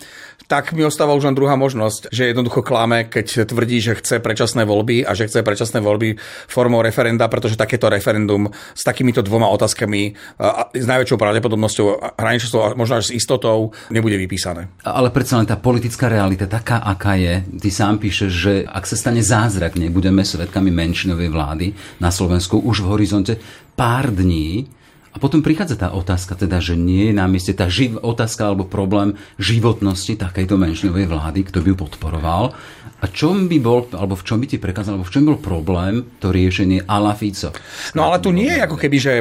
tak 0.47 0.75
mi 0.75 0.83
ostáva 0.83 1.15
už 1.15 1.31
len 1.31 1.39
druhá 1.39 1.55
možnosť, 1.55 2.11
že 2.11 2.31
jednoducho 2.31 2.67
klame, 2.67 3.07
keď 3.07 3.47
tvrdí, 3.47 3.79
že 3.79 3.99
chce 3.99 4.19
predčasné 4.19 4.67
voľby 4.67 5.07
a 5.07 5.15
že 5.15 5.31
chce 5.31 5.47
predčasné 5.47 5.79
voľby 5.79 6.19
formou 6.51 6.83
referenda, 6.83 7.31
pretože 7.31 7.55
takéto 7.55 7.87
referendum 7.87 8.51
s 8.75 8.83
takýmito 8.83 9.23
dvoma 9.23 9.47
otázkami 9.55 10.15
s 10.75 10.87
najväčšou 10.87 11.19
pravdepodobnosťou 11.19 12.19
hraničnou 12.19 12.75
možno 12.75 12.99
až 12.99 13.11
s 13.11 13.15
istotou 13.15 13.71
nebude 13.95 14.19
vypísané. 14.19 14.71
Ale 14.83 15.15
predsa 15.15 15.39
len 15.39 15.47
tá 15.47 15.55
politická 15.55 16.11
realita 16.11 16.51
taká, 16.51 16.83
aká 16.83 17.15
je. 17.15 17.47
Ty 17.47 17.71
sám 17.71 18.03
píšeš, 18.03 18.31
že 18.31 18.53
ak 18.67 18.91
sa 18.91 18.99
stane 18.99 19.23
zázrak, 19.23 19.79
nebudeme 19.79 20.27
svetkami 20.27 20.75
menšinovej 21.21 21.29
vlády 21.29 21.67
na 22.01 22.09
Slovensku 22.09 22.57
už 22.65 22.81
v 22.81 22.91
horizonte 22.97 23.35
pár 23.77 24.09
dní, 24.09 24.65
a 25.11 25.19
potom 25.19 25.43
prichádza 25.43 25.75
tá 25.75 25.89
otázka, 25.91 26.39
teda, 26.39 26.63
že 26.63 26.79
nie 26.79 27.11
je 27.11 27.15
na 27.19 27.27
mieste 27.27 27.51
tá 27.51 27.67
živ- 27.67 27.99
otázka 27.99 28.47
alebo 28.47 28.63
problém 28.63 29.19
životnosti 29.43 30.15
takejto 30.15 30.55
menšinovej 30.55 31.11
vlády, 31.11 31.51
kto 31.51 31.67
by 31.67 31.69
ju 31.75 31.77
podporoval. 31.77 32.55
A 33.01 33.09
čom 33.09 33.49
by 33.49 33.59
bol, 33.59 33.89
alebo 33.97 34.13
v 34.13 34.23
čom 34.29 34.39
by 34.39 34.47
ti 34.47 34.61
prekázal, 34.61 35.01
alebo 35.01 35.09
v 35.09 35.15
čom 35.17 35.25
bol 35.25 35.41
problém 35.41 36.05
to 36.21 36.29
riešenie 36.29 36.85
la 36.85 37.17
Fico? 37.17 37.49
No 37.97 38.05
ale 38.07 38.21
tu 38.21 38.29
nie 38.29 38.53
je 38.53 38.61
ako 38.61 38.77
keby, 38.77 38.97
že 39.01 39.13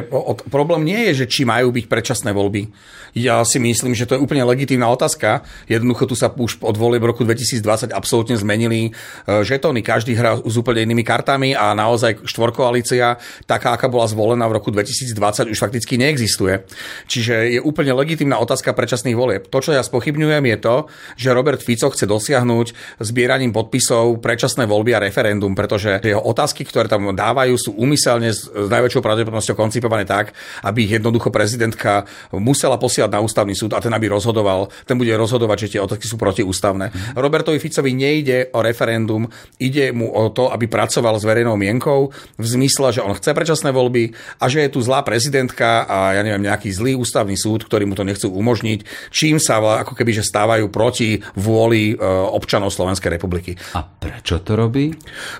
problém 0.52 0.84
nie 0.84 1.10
je, 1.10 1.24
že 1.24 1.30
či 1.32 1.48
majú 1.48 1.72
byť 1.72 1.88
predčasné 1.88 2.30
voľby. 2.36 2.68
Ja 3.16 3.40
si 3.42 3.56
myslím, 3.58 3.96
že 3.96 4.06
to 4.06 4.14
je 4.14 4.22
úplne 4.22 4.44
legitímna 4.46 4.86
otázka. 4.92 5.42
Jednoducho 5.66 6.06
tu 6.06 6.14
sa 6.14 6.30
už 6.30 6.60
od 6.60 6.76
volieb 6.76 7.02
roku 7.02 7.24
2020 7.24 7.90
absolútne 7.90 8.36
zmenili 8.36 8.90
e, 8.92 9.42
žetóny. 9.42 9.80
Každý 9.82 10.14
hrá 10.14 10.38
s 10.38 10.54
úplne 10.54 10.84
inými 10.86 11.02
kartami 11.02 11.56
a 11.56 11.72
naozaj 11.72 12.22
štvorkoalícia, 12.28 13.18
taká, 13.48 13.74
aká 13.74 13.88
bola 13.90 14.06
zvolená 14.06 14.44
v 14.46 14.60
roku 14.60 14.70
2020, 14.70 15.50
už 15.50 15.58
fakticky 15.58 15.79
neexistuje. 15.86 16.66
Čiže 17.06 17.56
je 17.56 17.60
úplne 17.62 17.94
legitímna 17.94 18.36
otázka 18.42 18.74
predčasných 18.74 19.16
volieb. 19.16 19.46
To, 19.48 19.58
čo 19.62 19.72
ja 19.72 19.80
spochybňujem, 19.80 20.44
je 20.50 20.58
to, 20.58 20.76
že 21.16 21.36
Robert 21.36 21.62
Fico 21.62 21.88
chce 21.88 22.04
dosiahnuť 22.04 22.98
zbieraním 23.00 23.54
podpisov 23.54 24.18
predčasné 24.18 24.66
voľby 24.66 24.96
a 24.96 25.04
referendum, 25.04 25.54
pretože 25.54 26.02
jeho 26.02 26.20
otázky, 26.20 26.66
ktoré 26.66 26.90
tam 26.90 27.14
dávajú, 27.14 27.54
sú 27.56 27.70
úmyselne 27.78 28.34
s 28.34 28.50
najväčšou 28.50 29.02
pravdepodobnosťou 29.04 29.56
koncipované 29.56 30.04
tak, 30.04 30.34
aby 30.66 30.90
ich 30.90 30.96
jednoducho 30.98 31.30
prezidentka 31.30 32.04
musela 32.34 32.76
posielať 32.76 33.10
na 33.14 33.20
ústavný 33.22 33.54
súd 33.54 33.76
a 33.76 33.82
ten 33.82 33.92
aby 33.94 34.10
rozhodoval, 34.10 34.72
ten 34.84 34.98
bude 34.98 35.14
rozhodovať, 35.14 35.56
že 35.66 35.70
tie 35.76 35.80
otázky 35.84 36.06
sú 36.10 36.16
protiústavné. 36.18 37.14
Robertovi 37.14 37.62
Ficovi 37.62 37.94
nejde 37.94 38.50
o 38.50 38.64
referendum, 38.64 39.30
ide 39.62 39.94
mu 39.94 40.10
o 40.10 40.32
to, 40.34 40.50
aby 40.50 40.66
pracoval 40.66 41.20
s 41.20 41.24
verejnou 41.28 41.54
mienkou 41.54 42.10
v 42.38 42.44
zmysle, 42.44 42.90
že 42.90 43.04
on 43.04 43.14
chce 43.14 43.30
predčasné 43.30 43.70
voľby 43.70 44.12
a 44.42 44.50
že 44.50 44.66
je 44.66 44.72
tu 44.74 44.80
zlá 44.82 45.06
prezidentka 45.06 45.69
a 45.86 45.98
ja 46.18 46.22
neviem, 46.26 46.46
nejaký 46.46 46.70
zlý 46.72 46.92
ústavný 46.98 47.38
súd, 47.38 47.66
ktorý 47.66 47.86
mu 47.86 47.94
to 47.94 48.06
nechcú 48.06 48.28
umožniť, 48.30 49.10
čím 49.14 49.38
sa 49.38 49.60
ako 49.60 49.92
keby 49.94 50.10
že 50.16 50.24
stávajú 50.26 50.68
proti 50.72 51.20
vôli 51.36 51.92
e, 51.92 51.96
občanov 52.34 52.74
Slovenskej 52.74 53.10
republiky. 53.14 53.54
A 53.76 53.84
prečo 53.84 54.40
to 54.42 54.56
robí? 54.56 54.92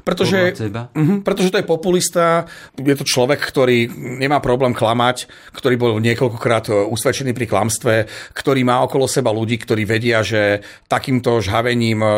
Pretože, 0.05 0.53
uh-huh, 0.55 1.25
pretože 1.25 1.51
to 1.51 1.59
je 1.61 1.67
populista, 1.67 2.45
je 2.77 2.97
to 2.97 3.07
človek, 3.07 3.41
ktorý 3.41 3.91
nemá 4.21 4.39
problém 4.39 4.77
klamať, 4.77 5.31
ktorý 5.57 5.75
bol 5.81 5.93
niekoľkokrát 5.99 6.71
e, 6.71 6.73
usvedčený 6.87 7.33
pri 7.33 7.47
klamstve, 7.49 7.95
ktorý 8.37 8.61
má 8.63 8.85
okolo 8.85 9.09
seba 9.11 9.33
ľudí, 9.33 9.57
ktorí 9.59 9.89
vedia, 9.89 10.21
že 10.21 10.61
takýmto 10.87 11.41
žhavením 11.41 12.05
e, 12.05 12.11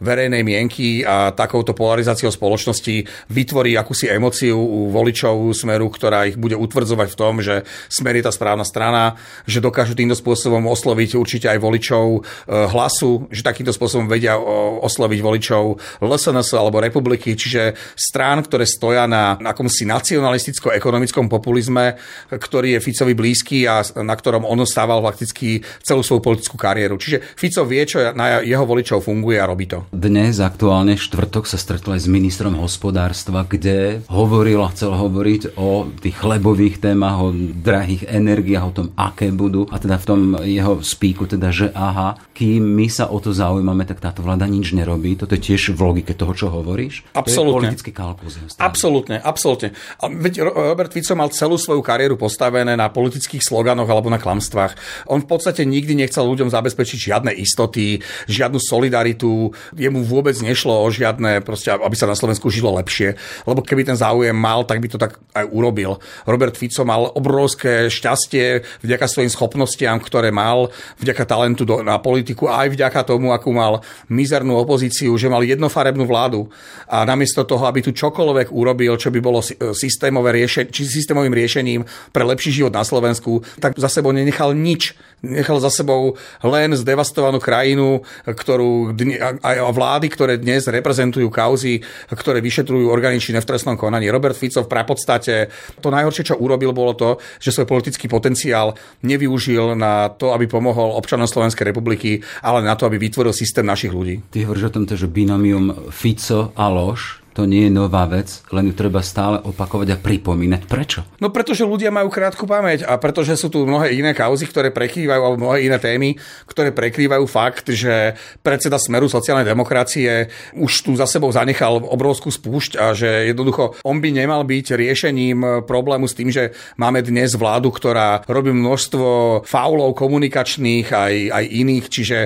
verejnej 0.00 0.42
mienky 0.42 1.04
a 1.04 1.30
takouto 1.36 1.76
polarizáciou 1.76 2.32
spoločnosti 2.32 3.28
vytvorí 3.28 3.76
akúsi 3.76 4.08
emociu 4.08 4.56
u 4.56 4.88
voličov 4.88 5.52
smeru, 5.52 5.90
ktorá 5.92 6.26
ich 6.26 6.40
bude 6.40 6.56
utvrdzovať 6.56 7.08
v 7.12 7.18
tom, 7.18 7.43
že 7.44 7.68
smer 7.92 8.16
je 8.16 8.24
tá 8.24 8.32
správna 8.32 8.64
strana, 8.64 9.20
že 9.44 9.60
dokážu 9.60 9.92
týmto 9.92 10.16
spôsobom 10.16 10.64
osloviť 10.72 11.20
určite 11.20 11.46
aj 11.52 11.60
voličov 11.60 12.04
e, 12.08 12.20
hlasu, 12.48 13.28
že 13.28 13.44
takýmto 13.44 13.76
spôsobom 13.76 14.08
vedia 14.08 14.40
osloviť 14.80 15.20
voličov 15.20 15.62
LSNS 16.00 16.56
alebo 16.56 16.80
republiky, 16.80 17.36
čiže 17.36 17.76
strán, 17.92 18.40
ktoré 18.40 18.64
stoja 18.64 19.04
na 19.04 19.36
akomsi 19.36 19.84
nacionalisticko-ekonomickom 19.84 21.28
populizme, 21.28 22.00
ktorý 22.32 22.78
je 22.78 22.84
Ficovi 22.84 23.12
blízky 23.12 23.68
a 23.68 23.84
na 24.00 24.14
ktorom 24.16 24.48
on 24.48 24.62
stával 24.64 25.02
fakticky 25.02 25.60
celú 25.82 26.00
svoju 26.00 26.22
politickú 26.22 26.56
kariéru. 26.56 26.96
Čiže 26.96 27.20
Fico 27.34 27.66
vie, 27.66 27.82
čo 27.84 28.14
na 28.14 28.40
jeho 28.40 28.62
voličov 28.62 29.02
funguje 29.02 29.36
a 29.36 29.44
robí 29.44 29.66
to. 29.66 29.84
Dnes 29.90 30.38
aktuálne 30.38 30.94
štvrtok 30.94 31.44
sa 31.50 31.58
stretol 31.58 31.98
aj 31.98 32.06
s 32.06 32.08
ministrom 32.08 32.54
hospodárstva, 32.54 33.42
kde 33.44 34.06
hovoril 34.06 34.62
a 34.62 34.70
chcel 34.70 34.94
hovoriť 34.94 35.58
o 35.58 35.90
tých 35.98 36.16
chlebových 36.16 36.78
témach, 36.78 37.18
o 37.18 37.33
drahých 37.60 38.08
energiách, 38.08 38.64
o 38.64 38.76
tom, 38.76 38.88
aké 38.96 39.30
budú. 39.34 39.66
A 39.70 39.78
teda 39.78 39.96
v 40.00 40.06
tom 40.06 40.20
jeho 40.42 40.80
spíku, 40.80 41.26
teda, 41.28 41.50
že 41.50 41.70
aha, 41.74 42.16
kým 42.34 42.62
my 42.64 42.86
sa 42.90 43.10
o 43.10 43.18
to 43.22 43.30
zaujímame, 43.30 43.86
tak 43.86 44.02
táto 44.02 44.24
vláda 44.24 44.46
nič 44.50 44.74
nerobí. 44.74 45.14
Toto 45.14 45.38
je 45.38 45.54
tiež 45.54 45.74
v 45.74 45.80
logike 45.80 46.12
toho, 46.14 46.32
čo 46.34 46.50
hovoríš. 46.50 47.06
Absolutne. 47.14 47.24
To 47.24 47.40
je 47.40 47.60
politický 47.62 47.90
kalkus. 47.94 48.32
Absolutne, 48.58 49.16
absolútne. 49.22 49.68
A 50.02 50.10
veď 50.10 50.46
Robert 50.50 50.90
Fico 50.90 51.14
mal 51.14 51.30
celú 51.30 51.56
svoju 51.56 51.80
kariéru 51.80 52.18
postavené 52.18 52.74
na 52.74 52.90
politických 52.90 53.42
sloganoch 53.42 53.86
alebo 53.86 54.10
na 54.10 54.18
klamstvách. 54.18 54.74
On 55.10 55.22
v 55.22 55.28
podstate 55.28 55.62
nikdy 55.62 55.94
nechcel 55.94 56.26
ľuďom 56.26 56.50
zabezpečiť 56.50 56.98
žiadne 57.14 57.30
istoty, 57.34 58.02
žiadnu 58.26 58.58
solidaritu. 58.58 59.54
Jemu 59.74 60.02
vôbec 60.04 60.34
nešlo 60.42 60.82
o 60.82 60.88
žiadne, 60.90 61.42
proste, 61.46 61.70
aby 61.70 61.94
sa 61.94 62.10
na 62.10 62.18
Slovensku 62.18 62.50
žilo 62.50 62.74
lepšie. 62.76 63.16
Lebo 63.46 63.62
keby 63.62 63.86
ten 63.86 63.98
záujem 63.98 64.34
mal, 64.34 64.66
tak 64.66 64.82
by 64.82 64.88
to 64.90 64.98
tak 64.98 65.22
aj 65.32 65.46
urobil. 65.50 66.02
Robert 66.26 66.58
Fico 66.58 66.82
mal 66.82 67.14
obrovské 67.24 67.88
šťastie 67.88 68.60
vďaka 68.84 69.08
svojim 69.08 69.32
schopnostiam, 69.32 69.96
ktoré 69.96 70.28
mal, 70.28 70.68
vďaka 71.00 71.24
talentu 71.24 71.64
do, 71.64 71.80
na 71.80 71.96
politiku 71.96 72.52
a 72.52 72.68
aj 72.68 72.76
vďaka 72.76 73.00
tomu, 73.08 73.32
akú 73.32 73.48
mal 73.56 73.80
mizernú 74.12 74.60
opozíciu, 74.60 75.16
že 75.16 75.32
mal 75.32 75.40
jednofarebnú 75.40 76.04
vládu. 76.04 76.52
A 76.84 77.08
namiesto 77.08 77.48
toho, 77.48 77.64
aby 77.64 77.80
tu 77.80 77.96
čokoľvek 77.96 78.52
urobil, 78.52 79.00
čo 79.00 79.08
by 79.08 79.24
bolo 79.24 79.40
systémové 79.72 80.44
riešen- 80.44 80.68
či 80.68 80.84
systémovým 80.84 81.32
riešením 81.32 81.80
pre 82.12 82.28
lepší 82.28 82.52
život 82.52 82.76
na 82.76 82.84
Slovensku, 82.84 83.40
tak 83.56 83.72
za 83.80 83.88
sebou 83.88 84.12
nenechal 84.12 84.52
nič. 84.52 84.92
Nechal 85.24 85.56
za 85.56 85.72
sebou 85.72 86.20
len 86.44 86.76
zdevastovanú 86.76 87.40
krajinu, 87.40 88.04
ktorú 88.28 88.92
aj 89.40 89.56
vlády, 89.72 90.12
ktoré 90.12 90.36
dnes 90.36 90.68
reprezentujú 90.68 91.32
kauzy, 91.32 91.80
ktoré 92.12 92.44
vyšetrujú 92.44 92.92
orgány 92.92 93.16
činné 93.16 93.40
v 93.40 93.48
trestnom 93.48 93.80
konaní. 93.80 94.12
Robert 94.12 94.36
Fico 94.36 94.60
v 94.60 94.68
prapodstate 94.68 95.48
to 95.80 95.88
najhoršie, 95.88 96.28
čo 96.28 96.36
urobil, 96.36 96.76
bolo 96.76 96.92
to, 96.92 97.13
že 97.42 97.50
svoj 97.50 97.66
politický 97.66 98.06
potenciál 98.06 98.76
nevyužil 99.02 99.74
na 99.74 100.12
to, 100.12 100.36
aby 100.36 100.46
pomohol 100.46 100.94
občanom 100.94 101.26
Slovenskej 101.26 101.72
republiky, 101.72 102.22
ale 102.44 102.62
na 102.62 102.76
to, 102.76 102.86
aby 102.86 103.00
vytvoril 103.00 103.32
systém 103.32 103.66
našich 103.66 103.90
ľudí. 103.90 104.22
Ty 104.30 104.46
hovoríš 104.46 104.70
o 104.70 104.74
tom, 104.74 104.84
že 104.86 105.10
binomium 105.10 105.90
Fico 105.90 106.52
a 106.54 106.68
Lož 106.70 107.23
to 107.34 107.50
nie 107.50 107.66
je 107.66 107.72
nová 107.74 108.06
vec, 108.06 108.46
len 108.54 108.70
ju 108.70 108.74
treba 108.78 109.02
stále 109.02 109.42
opakovať 109.42 109.88
a 109.92 110.00
pripomínať. 110.00 110.70
Prečo? 110.70 111.18
No 111.18 111.34
pretože 111.34 111.66
ľudia 111.66 111.90
majú 111.90 112.06
krátku 112.06 112.46
pamäť 112.46 112.86
a 112.86 112.94
pretože 112.94 113.34
sú 113.34 113.50
tu 113.50 113.66
mnohé 113.66 113.90
iné 113.90 114.14
kauzy, 114.14 114.46
ktoré 114.46 114.70
prekrývajú, 114.70 115.20
alebo 115.20 115.42
mnohé 115.42 115.66
iné 115.66 115.82
témy, 115.82 116.14
ktoré 116.46 116.70
prekrývajú 116.70 117.26
fakt, 117.26 117.74
že 117.74 118.14
predseda 118.38 118.78
Smeru 118.78 119.10
sociálnej 119.10 119.42
demokracie 119.42 120.30
už 120.54 120.86
tu 120.86 120.94
za 120.94 121.10
sebou 121.10 121.34
zanechal 121.34 121.82
obrovskú 121.82 122.30
spúšť 122.30 122.78
a 122.78 122.94
že 122.94 123.34
jednoducho 123.34 123.82
on 123.82 123.98
by 123.98 124.14
nemal 124.14 124.46
byť 124.46 124.78
riešením 124.78 125.66
problému 125.66 126.06
s 126.06 126.14
tým, 126.14 126.30
že 126.30 126.54
máme 126.78 127.02
dnes 127.02 127.34
vládu, 127.34 127.74
ktorá 127.74 128.22
robí 128.30 128.54
množstvo 128.54 129.42
faulov 129.42 129.98
komunikačných 129.98 130.86
aj, 130.86 131.14
aj 131.34 131.44
iných, 131.50 131.84
čiže 131.90 132.18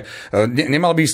ne, 0.52 0.64
nemal 0.68 0.92
by 0.92 1.04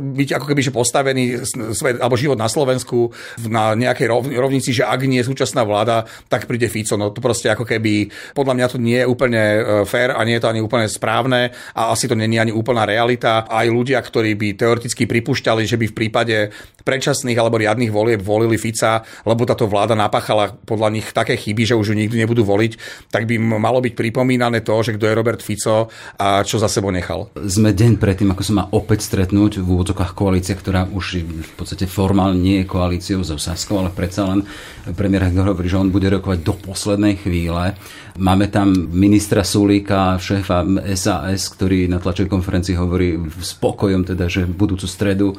byť 0.00 0.28
ako 0.40 0.46
keby 0.48 0.60
postavený 0.72 1.44
svet, 1.76 2.00
alebo 2.00 2.16
život 2.16 2.40
na 2.40 2.48
Slovensku 2.48 3.12
na 3.48 3.72
nejakej 3.74 4.06
rovnici, 4.36 4.70
že 4.74 4.86
ak 4.86 5.06
nie 5.06 5.22
je 5.22 5.30
súčasná 5.30 5.62
vláda, 5.66 6.04
tak 6.28 6.46
príde 6.46 6.68
Fico. 6.68 6.98
No 6.98 7.10
to 7.10 7.24
proste 7.24 7.50
ako 7.50 7.66
keby, 7.66 8.10
podľa 8.36 8.54
mňa 8.58 8.66
to 8.68 8.78
nie 8.78 8.98
je 9.00 9.06
úplne 9.06 9.42
e, 9.42 9.60
fér 9.88 10.14
a 10.14 10.20
nie 10.22 10.36
je 10.38 10.42
to 10.42 10.50
ani 10.50 10.60
úplne 10.60 10.86
správne 10.86 11.54
a 11.74 11.94
asi 11.94 12.06
to 12.06 12.14
je 12.14 12.38
ani 12.38 12.52
úplná 12.52 12.86
realita. 12.86 13.46
Aj 13.48 13.66
ľudia, 13.66 13.98
ktorí 14.02 14.34
by 14.36 14.48
teoreticky 14.58 15.08
pripúšťali, 15.08 15.62
že 15.66 15.78
by 15.78 15.86
v 15.90 15.96
prípade 15.96 16.36
predčasných 16.82 17.38
alebo 17.38 17.62
riadnych 17.62 17.94
volieb 17.94 18.20
volili 18.20 18.58
Fica, 18.58 19.06
lebo 19.24 19.46
táto 19.46 19.70
vláda 19.70 19.94
napáchala 19.94 20.54
podľa 20.66 20.88
nich 20.90 21.06
také 21.14 21.38
chyby, 21.38 21.62
že 21.64 21.78
už 21.78 21.94
ju 21.94 21.96
nikdy 21.96 22.18
nebudú 22.22 22.42
voliť, 22.42 22.72
tak 23.08 23.30
by 23.30 23.38
malo 23.38 23.78
byť 23.78 23.94
pripomínané 23.94 24.66
to, 24.66 24.74
že 24.82 24.98
kto 24.98 25.06
je 25.06 25.18
Robert 25.18 25.40
Fico 25.40 25.88
a 26.18 26.42
čo 26.42 26.58
za 26.58 26.66
sebou 26.66 26.90
nechal. 26.90 27.30
Sme 27.38 27.70
deň 27.70 28.02
predtým, 28.02 28.34
ako 28.34 28.42
sa 28.42 28.52
má 28.52 28.64
opäť 28.74 29.06
stretnúť 29.06 29.62
v 29.62 29.66
úvodzokách 29.66 30.12
koalícia, 30.12 30.58
ktorá 30.58 30.90
už 30.90 31.22
v 31.22 31.52
podstate 31.54 31.86
formálne 31.86 32.38
nie 32.38 32.62
je 32.62 32.70
koalíciou 32.70 33.22
so 33.32 33.40
Saskou, 33.40 33.80
ale 33.80 33.88
predsa 33.88 34.28
len 34.28 34.44
premiér 34.92 35.28
Heger 35.28 35.48
hovorí, 35.48 35.72
že 35.72 35.80
on 35.80 35.88
bude 35.88 36.06
rokovať 36.12 36.38
do 36.44 36.52
poslednej 36.52 37.16
chvíle. 37.16 37.74
Máme 38.20 38.52
tam 38.52 38.72
ministra 38.92 39.40
Sulíka, 39.40 40.20
šéfa 40.20 40.62
SAS, 40.92 41.48
ktorý 41.48 41.88
na 41.88 41.96
tlačovej 41.96 42.28
konferencii 42.28 42.76
hovorí 42.76 43.16
spokojom 43.40 44.04
teda, 44.04 44.28
že 44.28 44.44
budúcu 44.44 44.84
stredu 44.84 45.32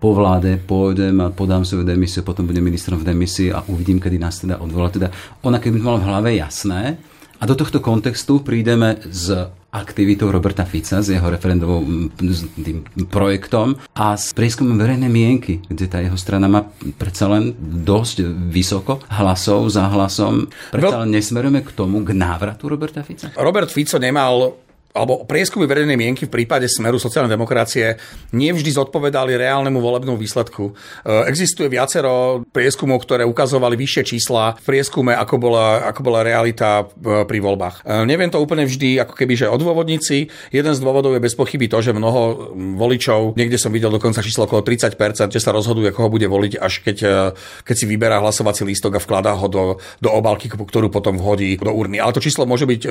po 0.00 0.16
vláde 0.16 0.56
pôjdem 0.56 1.20
a 1.20 1.28
podám 1.28 1.60
svoju 1.60 1.84
demisiu, 1.84 2.24
potom 2.24 2.48
budem 2.48 2.64
ministrom 2.64 2.96
v 2.96 3.12
demisii 3.12 3.52
a 3.52 3.60
uvidím, 3.68 4.00
kedy 4.00 4.16
nás 4.16 4.40
teda 4.40 4.56
odvolá. 4.56 4.88
Teda 4.88 5.12
ona 5.44 5.60
keby 5.60 5.76
mala 5.76 6.00
v 6.00 6.08
hlave 6.08 6.30
jasné, 6.40 6.96
a 7.40 7.48
do 7.48 7.56
tohto 7.56 7.80
kontextu 7.80 8.44
prídeme 8.44 9.00
s 9.08 9.32
aktivitou 9.70 10.30
Roberta 10.30 10.66
Fica, 10.66 10.98
s 10.98 11.08
jeho 11.10 11.26
referendovým 11.30 12.10
tým 12.58 12.82
projektom 13.06 13.78
a 13.94 14.18
s 14.18 14.34
prieskumom 14.34 14.74
verejnej 14.74 15.10
mienky, 15.10 15.62
kde 15.70 15.86
tá 15.86 16.02
jeho 16.02 16.18
strana 16.18 16.50
má 16.50 16.66
predsa 16.98 17.30
len 17.30 17.54
dosť 17.86 18.26
vysoko 18.50 18.98
hlasov 19.06 19.70
za 19.70 19.86
hlasom. 19.86 20.50
Predsa 20.74 21.06
len 21.06 21.14
nesmerujeme 21.14 21.62
k 21.62 21.70
tomu, 21.70 22.02
k 22.02 22.10
návratu 22.10 22.66
Roberta 22.66 23.06
Fica? 23.06 23.30
Robert 23.38 23.70
Fico 23.70 23.98
nemal 24.02 24.69
alebo 24.90 25.22
prieskumy 25.22 25.70
verejnej 25.70 25.94
mienky 25.94 26.26
v 26.26 26.34
prípade 26.42 26.66
Smeru 26.66 26.98
sociálnej 26.98 27.30
demokracie 27.30 27.94
nevždy 28.34 28.70
zodpovedali 28.74 29.38
reálnemu 29.38 29.78
volebnému 29.78 30.18
výsledku. 30.18 30.70
E, 30.70 31.30
existuje 31.30 31.70
viacero 31.70 32.42
prieskumov, 32.50 33.06
ktoré 33.06 33.22
ukazovali 33.22 33.78
vyššie 33.78 34.02
čísla 34.02 34.58
v 34.58 34.64
prieskume, 34.66 35.14
ako 35.14 35.34
bola, 35.38 35.86
ako 35.86 36.00
bola 36.02 36.26
realita 36.26 36.82
e, 36.82 37.22
pri 37.22 37.38
voľbách. 37.38 37.86
E, 37.86 38.02
neviem 38.02 38.34
to 38.34 38.42
úplne 38.42 38.66
vždy, 38.66 38.98
ako 38.98 39.14
keby, 39.14 39.38
že 39.38 39.46
odôvodníci. 39.46 40.26
Jeden 40.50 40.74
z 40.74 40.82
dôvodov 40.82 41.14
je 41.14 41.22
bez 41.22 41.38
pochyby 41.38 41.70
to, 41.70 41.78
že 41.78 41.94
mnoho 41.94 42.50
voličov, 42.74 43.38
niekde 43.38 43.62
som 43.62 43.70
videl 43.70 43.94
dokonca 43.94 44.26
číslo 44.26 44.50
okolo 44.50 44.66
30%, 44.66 44.98
že 45.30 45.38
sa 45.38 45.54
rozhoduje, 45.54 45.94
koho 45.94 46.10
bude 46.10 46.26
voliť, 46.26 46.58
až 46.58 46.82
keď, 46.82 46.98
keď 47.62 47.74
si 47.78 47.86
vyberá 47.86 48.18
hlasovací 48.18 48.66
lístok 48.66 48.98
a 48.98 49.00
vkladá 49.02 49.38
ho 49.38 49.46
do, 49.46 49.64
do 50.02 50.10
obalky, 50.10 50.50
ktorú 50.50 50.90
potom 50.90 51.14
vhodí 51.14 51.62
do 51.62 51.70
urny. 51.70 52.02
Ale 52.02 52.10
to 52.10 52.18
číslo 52.18 52.42
môže 52.42 52.66
byť, 52.66 52.82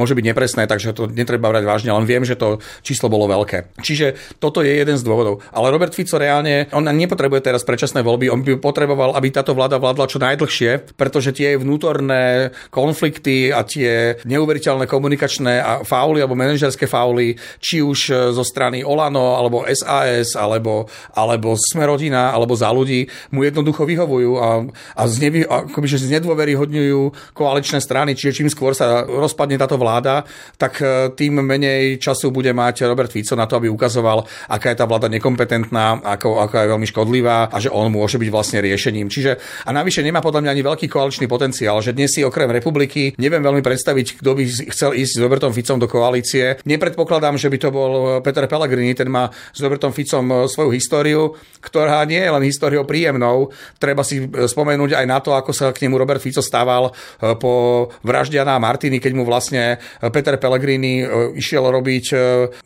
môže 0.00 0.16
byť 0.16 0.24
nepresné, 0.24 0.64
takže 0.64 0.96
to 0.96 1.04
netreba 1.10 1.33
netreba 1.34 1.50
brať 1.50 1.64
vážne, 1.66 1.90
len 1.90 2.06
viem, 2.06 2.22
že 2.22 2.38
to 2.38 2.62
číslo 2.86 3.10
bolo 3.10 3.26
veľké. 3.26 3.74
Čiže 3.82 4.38
toto 4.38 4.62
je 4.62 4.70
jeden 4.70 4.94
z 4.94 5.02
dôvodov. 5.02 5.42
Ale 5.50 5.74
Robert 5.74 5.90
Fico 5.90 6.14
reálne, 6.14 6.70
on 6.70 6.86
nepotrebuje 6.86 7.50
teraz 7.50 7.66
predčasné 7.66 8.06
voľby, 8.06 8.30
on 8.30 8.46
by 8.46 8.54
potreboval, 8.62 9.18
aby 9.18 9.34
táto 9.34 9.50
vláda 9.50 9.82
vládla 9.82 10.06
čo 10.06 10.22
najdlhšie, 10.22 10.94
pretože 10.94 11.34
tie 11.34 11.58
vnútorné 11.58 12.54
konflikty 12.70 13.50
a 13.50 13.66
tie 13.66 14.22
neuveriteľné 14.22 14.86
komunikačné 14.86 15.54
a 15.58 15.72
fauly 15.82 16.22
alebo 16.22 16.38
manažerské 16.38 16.86
fauly, 16.86 17.34
či 17.58 17.82
už 17.82 18.30
zo 18.30 18.44
strany 18.46 18.86
Olano, 18.86 19.34
alebo 19.34 19.66
SAS, 19.66 20.38
alebo, 20.38 20.86
alebo 21.18 21.58
Smerodina, 21.58 22.30
alebo 22.30 22.54
za 22.54 22.70
ľudí, 22.70 23.10
mu 23.34 23.42
jednoducho 23.42 23.82
vyhovujú 23.82 24.32
a, 24.38 24.62
a, 24.94 25.02
znevy, 25.10 25.42
akoby, 25.42 25.86
že 25.90 26.06
znedôveryhodňujú 26.06 27.34
koaličné 27.34 27.82
strany, 27.82 28.14
čiže 28.14 28.44
čím 28.44 28.48
skôr 28.52 28.76
sa 28.76 29.02
rozpadne 29.02 29.58
táto 29.58 29.80
vláda, 29.80 30.22
tak 30.60 30.78
tí 31.16 31.23
tým 31.24 31.40
menej 31.40 31.96
času 31.96 32.28
bude 32.28 32.52
mať 32.52 32.84
Robert 32.84 33.08
Fico 33.08 33.32
na 33.32 33.48
to, 33.48 33.56
aby 33.56 33.72
ukazoval, 33.72 34.28
aká 34.52 34.76
je 34.76 34.76
tá 34.76 34.84
vláda 34.84 35.08
nekompetentná, 35.08 36.04
ako, 36.04 36.44
ako 36.44 36.52
je 36.52 36.72
veľmi 36.76 36.88
škodlivá 36.92 37.48
a 37.48 37.56
že 37.56 37.72
on 37.72 37.88
môže 37.88 38.20
byť 38.20 38.28
vlastne 38.28 38.60
riešením. 38.60 39.08
Čiže 39.08 39.64
a 39.64 39.70
navyše 39.72 40.04
nemá 40.04 40.20
podľa 40.20 40.44
mňa 40.44 40.50
ani 40.52 40.62
veľký 40.68 40.86
koaličný 40.92 41.24
potenciál, 41.24 41.80
že 41.80 41.96
dnes 41.96 42.12
si 42.12 42.20
okrem 42.20 42.52
republiky 42.52 43.16
neviem 43.16 43.40
veľmi 43.40 43.64
predstaviť, 43.64 44.20
kto 44.20 44.30
by 44.36 44.44
chcel 44.68 44.90
ísť 44.92 45.12
s 45.16 45.22
Robertom 45.24 45.56
Ficom 45.56 45.80
do 45.80 45.88
koalície. 45.88 46.60
Nepredpokladám, 46.68 47.40
že 47.40 47.48
by 47.48 47.56
to 47.56 47.68
bol 47.72 47.92
Peter 48.20 48.44
Pellegrini, 48.44 48.92
ten 48.92 49.08
má 49.08 49.32
s 49.32 49.58
Robertom 49.64 49.96
Ficom 49.96 50.44
svoju 50.44 50.70
históriu, 50.76 51.32
ktorá 51.64 52.04
nie 52.04 52.20
je 52.20 52.28
len 52.28 52.44
históriou 52.44 52.84
príjemnou. 52.84 53.48
Treba 53.80 54.04
si 54.04 54.20
spomenúť 54.28 55.00
aj 55.00 55.06
na 55.08 55.18
to, 55.24 55.32
ako 55.32 55.56
sa 55.56 55.72
k 55.72 55.88
nemu 55.88 55.96
Robert 55.96 56.20
Fico 56.20 56.44
stával 56.44 56.92
eh, 56.92 57.32
po 57.40 57.88
vražde 58.04 58.36
Jana 58.36 58.60
Martiny, 58.60 59.00
keď 59.00 59.12
mu 59.16 59.24
vlastne 59.24 59.80
Peter 60.12 60.36
Pellegrini 60.36 61.13
išiel 61.38 61.64
robiť, 61.70 62.04
e, 62.12 62.16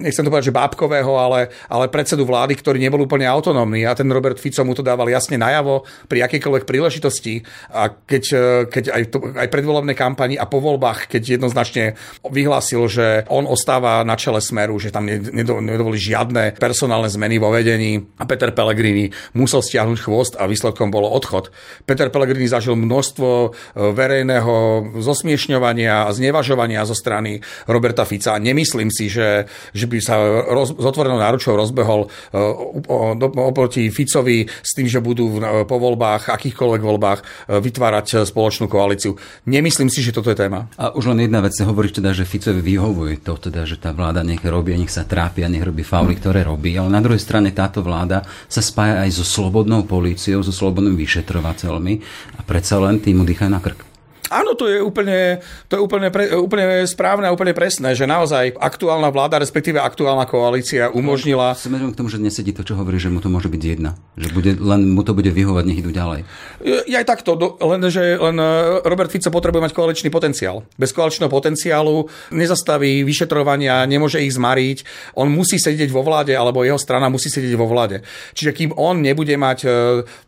nechcem 0.01 0.25
to 0.25 0.31
povedať, 0.33 0.51
že 0.51 0.57
bábkového, 0.57 1.13
ale, 1.19 1.53
ale 1.69 1.93
predsedu 1.93 2.25
vlády, 2.25 2.57
ktorý 2.57 2.81
nebol 2.81 3.05
úplne 3.05 3.29
autonómny 3.29 3.85
a 3.85 3.93
ten 3.93 4.09
Robert 4.09 4.41
Fico 4.41 4.65
mu 4.65 4.73
to 4.73 4.81
dával 4.81 5.07
jasne 5.13 5.37
najavo 5.37 5.85
pri 6.09 6.25
akejkoľvek 6.25 6.65
príležitosti 6.65 7.45
a 7.69 7.93
keď, 7.93 8.25
e, 8.33 8.47
keď 8.73 8.85
aj, 8.95 9.03
to, 9.13 9.19
aj 9.37 9.49
predvolebné 9.53 9.93
kampani 9.93 10.41
a 10.41 10.49
po 10.49 10.63
voľbách, 10.65 11.13
keď 11.13 11.39
jednoznačne 11.39 11.99
vyhlásil, 12.25 12.89
že 12.89 13.07
on 13.29 13.45
ostáva 13.45 14.01
na 14.03 14.17
čele 14.17 14.41
smeru, 14.41 14.81
že 14.81 14.95
tam 14.95 15.05
nedovolí 15.07 16.01
žiadne 16.01 16.57
personálne 16.57 17.13
zmeny 17.13 17.37
vo 17.37 17.53
vedení 17.53 18.01
a 18.17 18.25
Peter 18.25 18.51
Pellegrini 18.55 19.13
musel 19.37 19.61
stiahnuť 19.61 19.99
chvost 20.01 20.35
a 20.41 20.49
výsledkom 20.49 20.89
bolo 20.89 21.11
odchod. 21.13 21.53
Peter 21.85 22.09
Pellegrini 22.09 22.49
zažil 22.49 22.79
množstvo 22.79 23.53
verejného 23.77 24.55
zosmiešňovania 24.97 26.09
a 26.09 26.15
znevažovania 26.15 26.87
zo 26.89 26.97
strany 26.97 27.43
Roberta 27.67 28.09
Fica 28.09 28.38
nemyslím 28.41 28.89
si, 28.89 29.13
že, 29.13 29.47
že 29.77 29.87
by 29.87 29.99
sa 30.01 30.17
roz, 30.49 30.73
s 30.73 30.85
otvorenou 30.85 31.21
náručou 31.21 31.55
rozbehol 31.55 32.09
uh, 32.09 33.45
oproti 33.45 33.93
Ficovi 33.93 34.49
s 34.49 34.73
tým, 34.73 34.89
že 34.89 35.05
budú 35.05 35.37
v, 35.37 35.69
po 35.69 35.77
voľbách, 35.77 36.33
akýchkoľvek 36.33 36.83
voľbách 36.83 37.21
uh, 37.21 37.59
vytvárať 37.61 38.25
spoločnú 38.25 38.71
koalíciu. 38.71 39.19
Nemyslím 39.45 39.91
si, 39.93 40.01
že 40.01 40.15
toto 40.15 40.31
je 40.33 40.39
téma. 40.39 40.71
A 40.79 40.95
už 40.95 41.11
len 41.13 41.27
jedna 41.27 41.43
vec, 41.43 41.59
sa 41.59 41.67
hovorí 41.67 41.91
teda, 41.91 42.15
že 42.15 42.23
Ficovi 42.23 42.63
vyhovuje 42.63 43.21
to, 43.27 43.35
teda, 43.35 43.67
že 43.67 43.83
tá 43.83 43.91
vláda 43.91 44.23
nech 44.23 44.41
robí, 44.47 44.79
nech 44.79 44.95
sa 44.95 45.03
trápi 45.03 45.43
a 45.43 45.51
nech 45.51 45.67
robí 45.67 45.83
fauly, 45.83 46.15
ktoré 46.15 46.47
robí. 46.47 46.79
Ale 46.79 46.87
na 46.87 47.03
druhej 47.03 47.19
strane 47.19 47.51
táto 47.51 47.83
vláda 47.83 48.23
sa 48.47 48.63
spája 48.63 49.03
aj 49.03 49.11
so 49.19 49.25
slobodnou 49.27 49.83
políciou, 49.83 50.45
so 50.47 50.55
slobodnými 50.55 50.95
vyšetrovateľmi 50.95 51.95
a 52.39 52.41
predsa 52.47 52.79
len 52.79 53.03
tým 53.03 53.27
dýchajú 53.27 53.51
na 53.51 53.59
krk. 53.59 53.88
Áno, 54.29 54.53
to 54.53 54.69
je 54.69 54.79
úplne, 54.81 55.41
to 55.73 55.77
je 55.77 55.81
úplne, 55.81 56.09
pre, 56.13 56.33
úplne 56.37 56.85
správne 56.85 57.29
a 57.29 57.35
úplne 57.35 57.57
presné, 57.57 57.97
že 57.97 58.05
naozaj 58.05 58.57
aktuálna 58.61 59.09
vláda, 59.09 59.41
respektíve 59.41 59.81
aktuálna 59.81 60.29
koalícia 60.29 60.93
umožnila... 60.93 61.57
Smerom 61.57 61.97
k 61.97 61.99
tomu, 61.99 62.13
že 62.13 62.21
nesedí 62.21 62.53
to, 62.53 62.61
čo 62.61 62.77
hovorí, 62.77 63.01
že 63.01 63.09
mu 63.09 63.25
to 63.25 63.33
môže 63.33 63.49
byť 63.49 63.63
jedna. 63.65 63.97
Že 64.21 64.29
bude, 64.37 64.51
len 64.61 64.93
mu 64.93 65.01
to 65.01 65.17
bude 65.17 65.33
vyhovať, 65.33 65.65
nech 65.65 65.81
idú 65.81 65.91
ďalej. 65.91 66.29
Je 66.65 66.97
aj 66.97 67.07
takto, 67.09 67.37
len, 67.57 67.81
že 67.89 68.21
len 68.21 68.37
Robert 68.85 69.09
Fico 69.09 69.33
potrebuje 69.33 69.71
mať 69.71 69.73
koaličný 69.73 70.09
potenciál. 70.13 70.69
Bez 70.77 70.93
koaličného 70.93 71.33
potenciálu 71.33 72.05
nezastaví 72.35 73.01
vyšetrovania, 73.09 73.89
nemôže 73.89 74.21
ich 74.21 74.37
zmariť. 74.37 74.85
On 75.17 75.31
musí 75.33 75.57
sedieť 75.57 75.89
vo 75.89 76.05
vláde, 76.05 76.37
alebo 76.37 76.67
jeho 76.67 76.77
strana 76.77 77.09
musí 77.09 77.33
sedieť 77.33 77.55
vo 77.57 77.65
vláde. 77.65 78.05
Čiže 78.37 78.53
kým 78.53 78.71
on 78.77 79.01
nebude 79.01 79.33
mať, 79.39 79.59
e, 79.65 79.69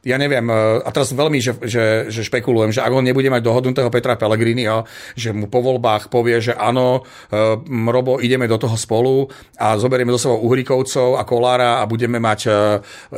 ja 0.08 0.16
neviem, 0.16 0.46
e, 0.48 0.80
a 0.80 0.88
teraz 0.94 1.12
veľmi, 1.12 1.38
že, 1.42 1.52
že, 1.66 1.84
že 2.08 2.22
špekulujem, 2.24 2.72
že 2.72 2.80
ak 2.80 2.94
on 2.94 3.04
nebude 3.04 3.28
mať 3.28 3.42
dohodnutého 3.44 3.89
Petra 3.90 4.14
Pellegriniho, 4.16 4.86
že 5.18 5.34
mu 5.34 5.50
po 5.50 5.60
voľbách 5.60 6.08
povie, 6.08 6.38
že 6.40 6.54
áno, 6.54 7.02
e, 7.28 7.58
Robo, 7.90 8.22
ideme 8.22 8.46
do 8.46 8.56
toho 8.56 8.78
spolu 8.78 9.26
a 9.58 9.74
zoberieme 9.76 10.14
do 10.14 10.20
sebou 10.20 10.38
Uhrikovcov 10.46 11.18
a 11.18 11.26
Kolára 11.26 11.82
a 11.82 11.84
budeme 11.90 12.22
mať 12.22 12.40
e, 12.46 12.50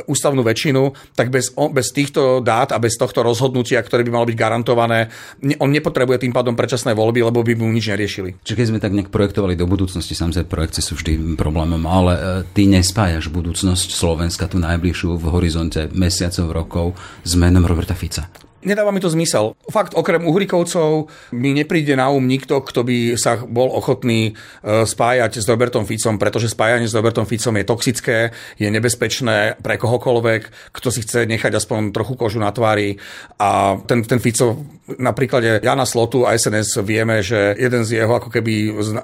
ústavnú 0.09 0.41
väčšinu, 0.41 1.13
tak 1.13 1.29
bez, 1.29 1.53
bez 1.53 1.87
týchto 1.93 2.41
dát 2.41 2.73
a 2.73 2.81
bez 2.81 2.97
tohto 2.97 3.21
rozhodnutia, 3.21 3.79
ktoré 3.85 4.01
by 4.01 4.11
malo 4.11 4.25
byť 4.27 4.37
garantované, 4.37 5.13
on 5.61 5.69
nepotrebuje 5.69 6.25
tým 6.25 6.33
pádom 6.33 6.57
predčasné 6.57 6.97
voľby, 6.97 7.21
lebo 7.23 7.45
by 7.45 7.53
mu 7.53 7.69
nič 7.69 7.93
neriešili. 7.93 8.41
Čiže 8.41 8.57
keď 8.57 8.67
sme 8.67 8.83
tak 8.83 8.95
nejak 8.97 9.13
projektovali 9.13 9.53
do 9.53 9.69
budúcnosti, 9.69 10.17
samozrejme 10.17 10.49
projekcie 10.49 10.81
sú 10.81 10.97
vždy 10.97 11.37
problémom, 11.37 11.81
ale 11.85 12.13
e, 12.13 12.21
ty 12.51 12.65
nespájaš 12.65 13.29
budúcnosť 13.29 13.93
Slovenska 13.93 14.49
tu 14.49 14.57
najbližšiu 14.57 15.15
v 15.15 15.25
horizonte 15.29 15.87
mesiacov, 15.93 16.45
rokov 16.51 16.87
s 17.23 17.33
menom 17.37 17.63
Roberta 17.63 17.93
Fica. 17.93 18.42
Nedáva 18.63 18.91
mi 18.91 19.03
to 19.03 19.11
zmysel. 19.11 19.55
Fakt, 19.71 19.93
okrem 19.95 20.23
Uhrikovcov 20.23 21.11
mi 21.35 21.51
nepríde 21.51 21.95
na 21.95 22.09
um 22.09 22.23
nikto, 22.23 22.63
kto 22.63 22.83
by 22.87 22.97
sa 23.19 23.39
bol 23.43 23.69
ochotný 23.71 24.31
e, 24.31 24.87
spájať 24.87 25.43
s 25.43 25.45
Robertom 25.47 25.83
Ficom, 25.83 26.15
pretože 26.15 26.51
spájanie 26.51 26.87
s 26.87 26.95
Robertom 26.95 27.27
Ficom 27.27 27.55
je 27.59 27.65
toxické, 27.67 28.17
je 28.55 28.67
nebezpečné 28.71 29.59
pre 29.59 29.75
kohokoľvek, 29.75 30.73
kto 30.73 30.87
si 30.89 31.03
chce 31.03 31.27
nechať 31.27 31.59
aspoň 31.59 31.91
trochu 31.91 32.15
kožu 32.15 32.39
na 32.39 32.51
tvári 32.55 32.97
a 33.37 33.79
ten, 33.83 34.03
ten 34.07 34.19
Fico 34.23 34.63
Na 34.99 35.15
Jana 35.63 35.87
Slotu 35.87 36.27
a 36.27 36.35
SNS 36.35 36.83
vieme, 36.83 37.23
že 37.23 37.55
jeden 37.55 37.87
z 37.87 38.03
jeho 38.03 38.19
ako 38.19 38.27
keby 38.27 38.53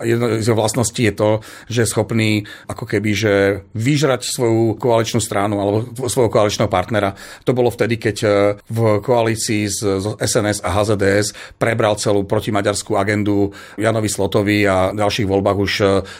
jedno 0.03 0.27
z 0.43 0.43
jeho 0.43 0.59
vlastností 0.59 1.07
je 1.07 1.15
to, 1.15 1.29
že 1.71 1.87
je 1.87 1.91
schopný 1.91 2.43
ako 2.67 2.83
keby 2.83 3.09
že 3.15 3.33
vyžrať 3.71 4.27
svoju 4.27 4.75
koaličnú 4.75 5.23
stranu 5.23 5.63
alebo 5.63 5.87
svojho 6.11 6.27
koaličného 6.27 6.67
partnera. 6.67 7.15
To 7.47 7.55
bolo 7.55 7.71
vtedy, 7.71 7.95
keď 7.95 8.17
e, 8.23 8.29
v 8.67 8.79
koalícii 8.99 9.48
z, 9.65 9.77
z 9.99 10.05
SNS 10.21 10.61
a 10.61 10.69
HZDS 10.75 11.57
prebral 11.57 11.97
celú 11.97 12.23
protimaďarskú 12.27 12.95
agendu 12.95 13.49
Janovi 13.75 14.09
Slotovi 14.11 14.67
a 14.69 14.93
ďalších 14.93 15.27
voľbách 15.29 15.57
už 15.57 15.71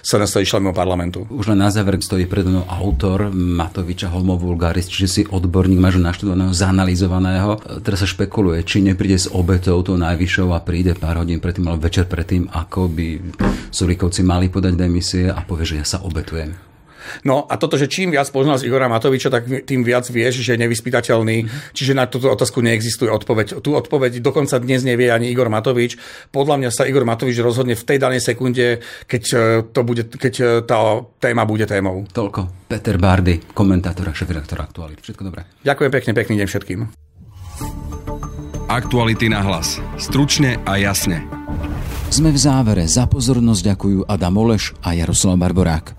SNS 0.02 0.32
e, 0.40 0.44
išla 0.46 0.64
mimo 0.64 0.74
parlamentu. 0.74 1.28
Už 1.30 1.54
len 1.54 1.60
na 1.62 1.70
záver 1.70 2.00
stojí 2.00 2.26
pred 2.26 2.48
mnou 2.48 2.64
autor 2.66 3.30
Matoviča 3.34 4.10
Holmo 4.10 4.40
Vulgaris, 4.40 4.88
čiže 4.88 5.08
si 5.08 5.22
odborník, 5.28 5.78
máš 5.78 6.00
naštudovaného, 6.00 6.56
zanalizovaného. 6.56 7.52
Teraz 7.84 8.02
sa 8.02 8.08
špekuluje, 8.08 8.64
či 8.64 8.82
nepríde 8.82 9.20
s 9.20 9.28
obetou 9.30 9.82
tou 9.84 10.00
najvyššou 10.00 10.56
a 10.56 10.64
príde 10.64 10.96
pár 10.96 11.22
hodín 11.22 11.44
predtým, 11.44 11.68
alebo 11.68 11.86
večer 11.86 12.08
predtým, 12.08 12.48
ako 12.50 12.88
by 12.88 13.08
Sulikovci 13.70 14.24
mali 14.24 14.48
podať 14.48 14.74
demisie 14.78 15.28
a 15.28 15.42
povie, 15.44 15.66
že 15.68 15.80
ja 15.82 15.86
sa 15.86 16.00
obetujem. 16.06 16.69
No 17.24 17.46
a 17.48 17.56
toto, 17.56 17.76
že 17.76 17.92
čím 17.92 18.14
viac 18.14 18.30
poznal 18.32 18.60
z 18.60 18.68
Igora 18.70 18.88
Matoviča, 18.92 19.32
tak 19.32 19.48
tým 19.66 19.82
viac 19.84 20.06
vieš, 20.08 20.42
že 20.44 20.56
je 20.56 20.64
nevyspytateľný. 20.66 21.38
Mm-hmm. 21.46 21.74
Čiže 21.76 21.94
na 21.98 22.06
túto 22.08 22.32
otázku 22.32 22.60
neexistuje 22.64 23.10
odpoveď. 23.10 23.60
Tu 23.60 23.70
odpoveď 23.72 24.22
dokonca 24.24 24.60
dnes 24.62 24.84
nevie 24.84 25.10
ani 25.10 25.32
Igor 25.32 25.52
Matovič. 25.52 25.98
Podľa 26.30 26.56
mňa 26.64 26.70
sa 26.72 26.88
Igor 26.88 27.04
Matovič 27.04 27.38
rozhodne 27.42 27.76
v 27.76 27.84
tej 27.84 27.98
danej 27.98 28.22
sekunde, 28.24 28.84
keď, 29.06 29.24
e, 29.32 29.38
to 29.70 29.82
bude, 29.84 30.08
keď 30.12 30.34
e, 30.40 30.46
tá 30.64 31.04
téma 31.20 31.44
bude 31.44 31.66
témou. 31.66 32.08
Toľko. 32.10 32.70
Peter 32.70 33.02
Bardy, 33.02 33.42
komentátor 33.52 34.10
a 34.10 34.14
šéf-redaktor 34.14 34.62
Aktuality. 34.62 35.02
Všetko 35.02 35.24
dobré. 35.26 35.50
Ďakujem 35.66 35.92
pekne, 35.92 36.12
pekný 36.14 36.36
deň 36.44 36.48
všetkým. 36.48 36.80
Aktuality 38.70 39.34
na 39.34 39.42
hlas. 39.42 39.82
Stručne 39.98 40.62
a 40.62 40.78
jasne. 40.78 41.26
Sme 42.10 42.34
v 42.34 42.40
závere. 42.42 42.86
Za 42.86 43.10
pozornosť 43.10 43.62
ďakujú 43.74 44.00
Adam 44.06 44.38
Oleš 44.38 44.78
a 44.86 44.94
Jaroslav 44.94 45.42
Barborák. 45.42 45.99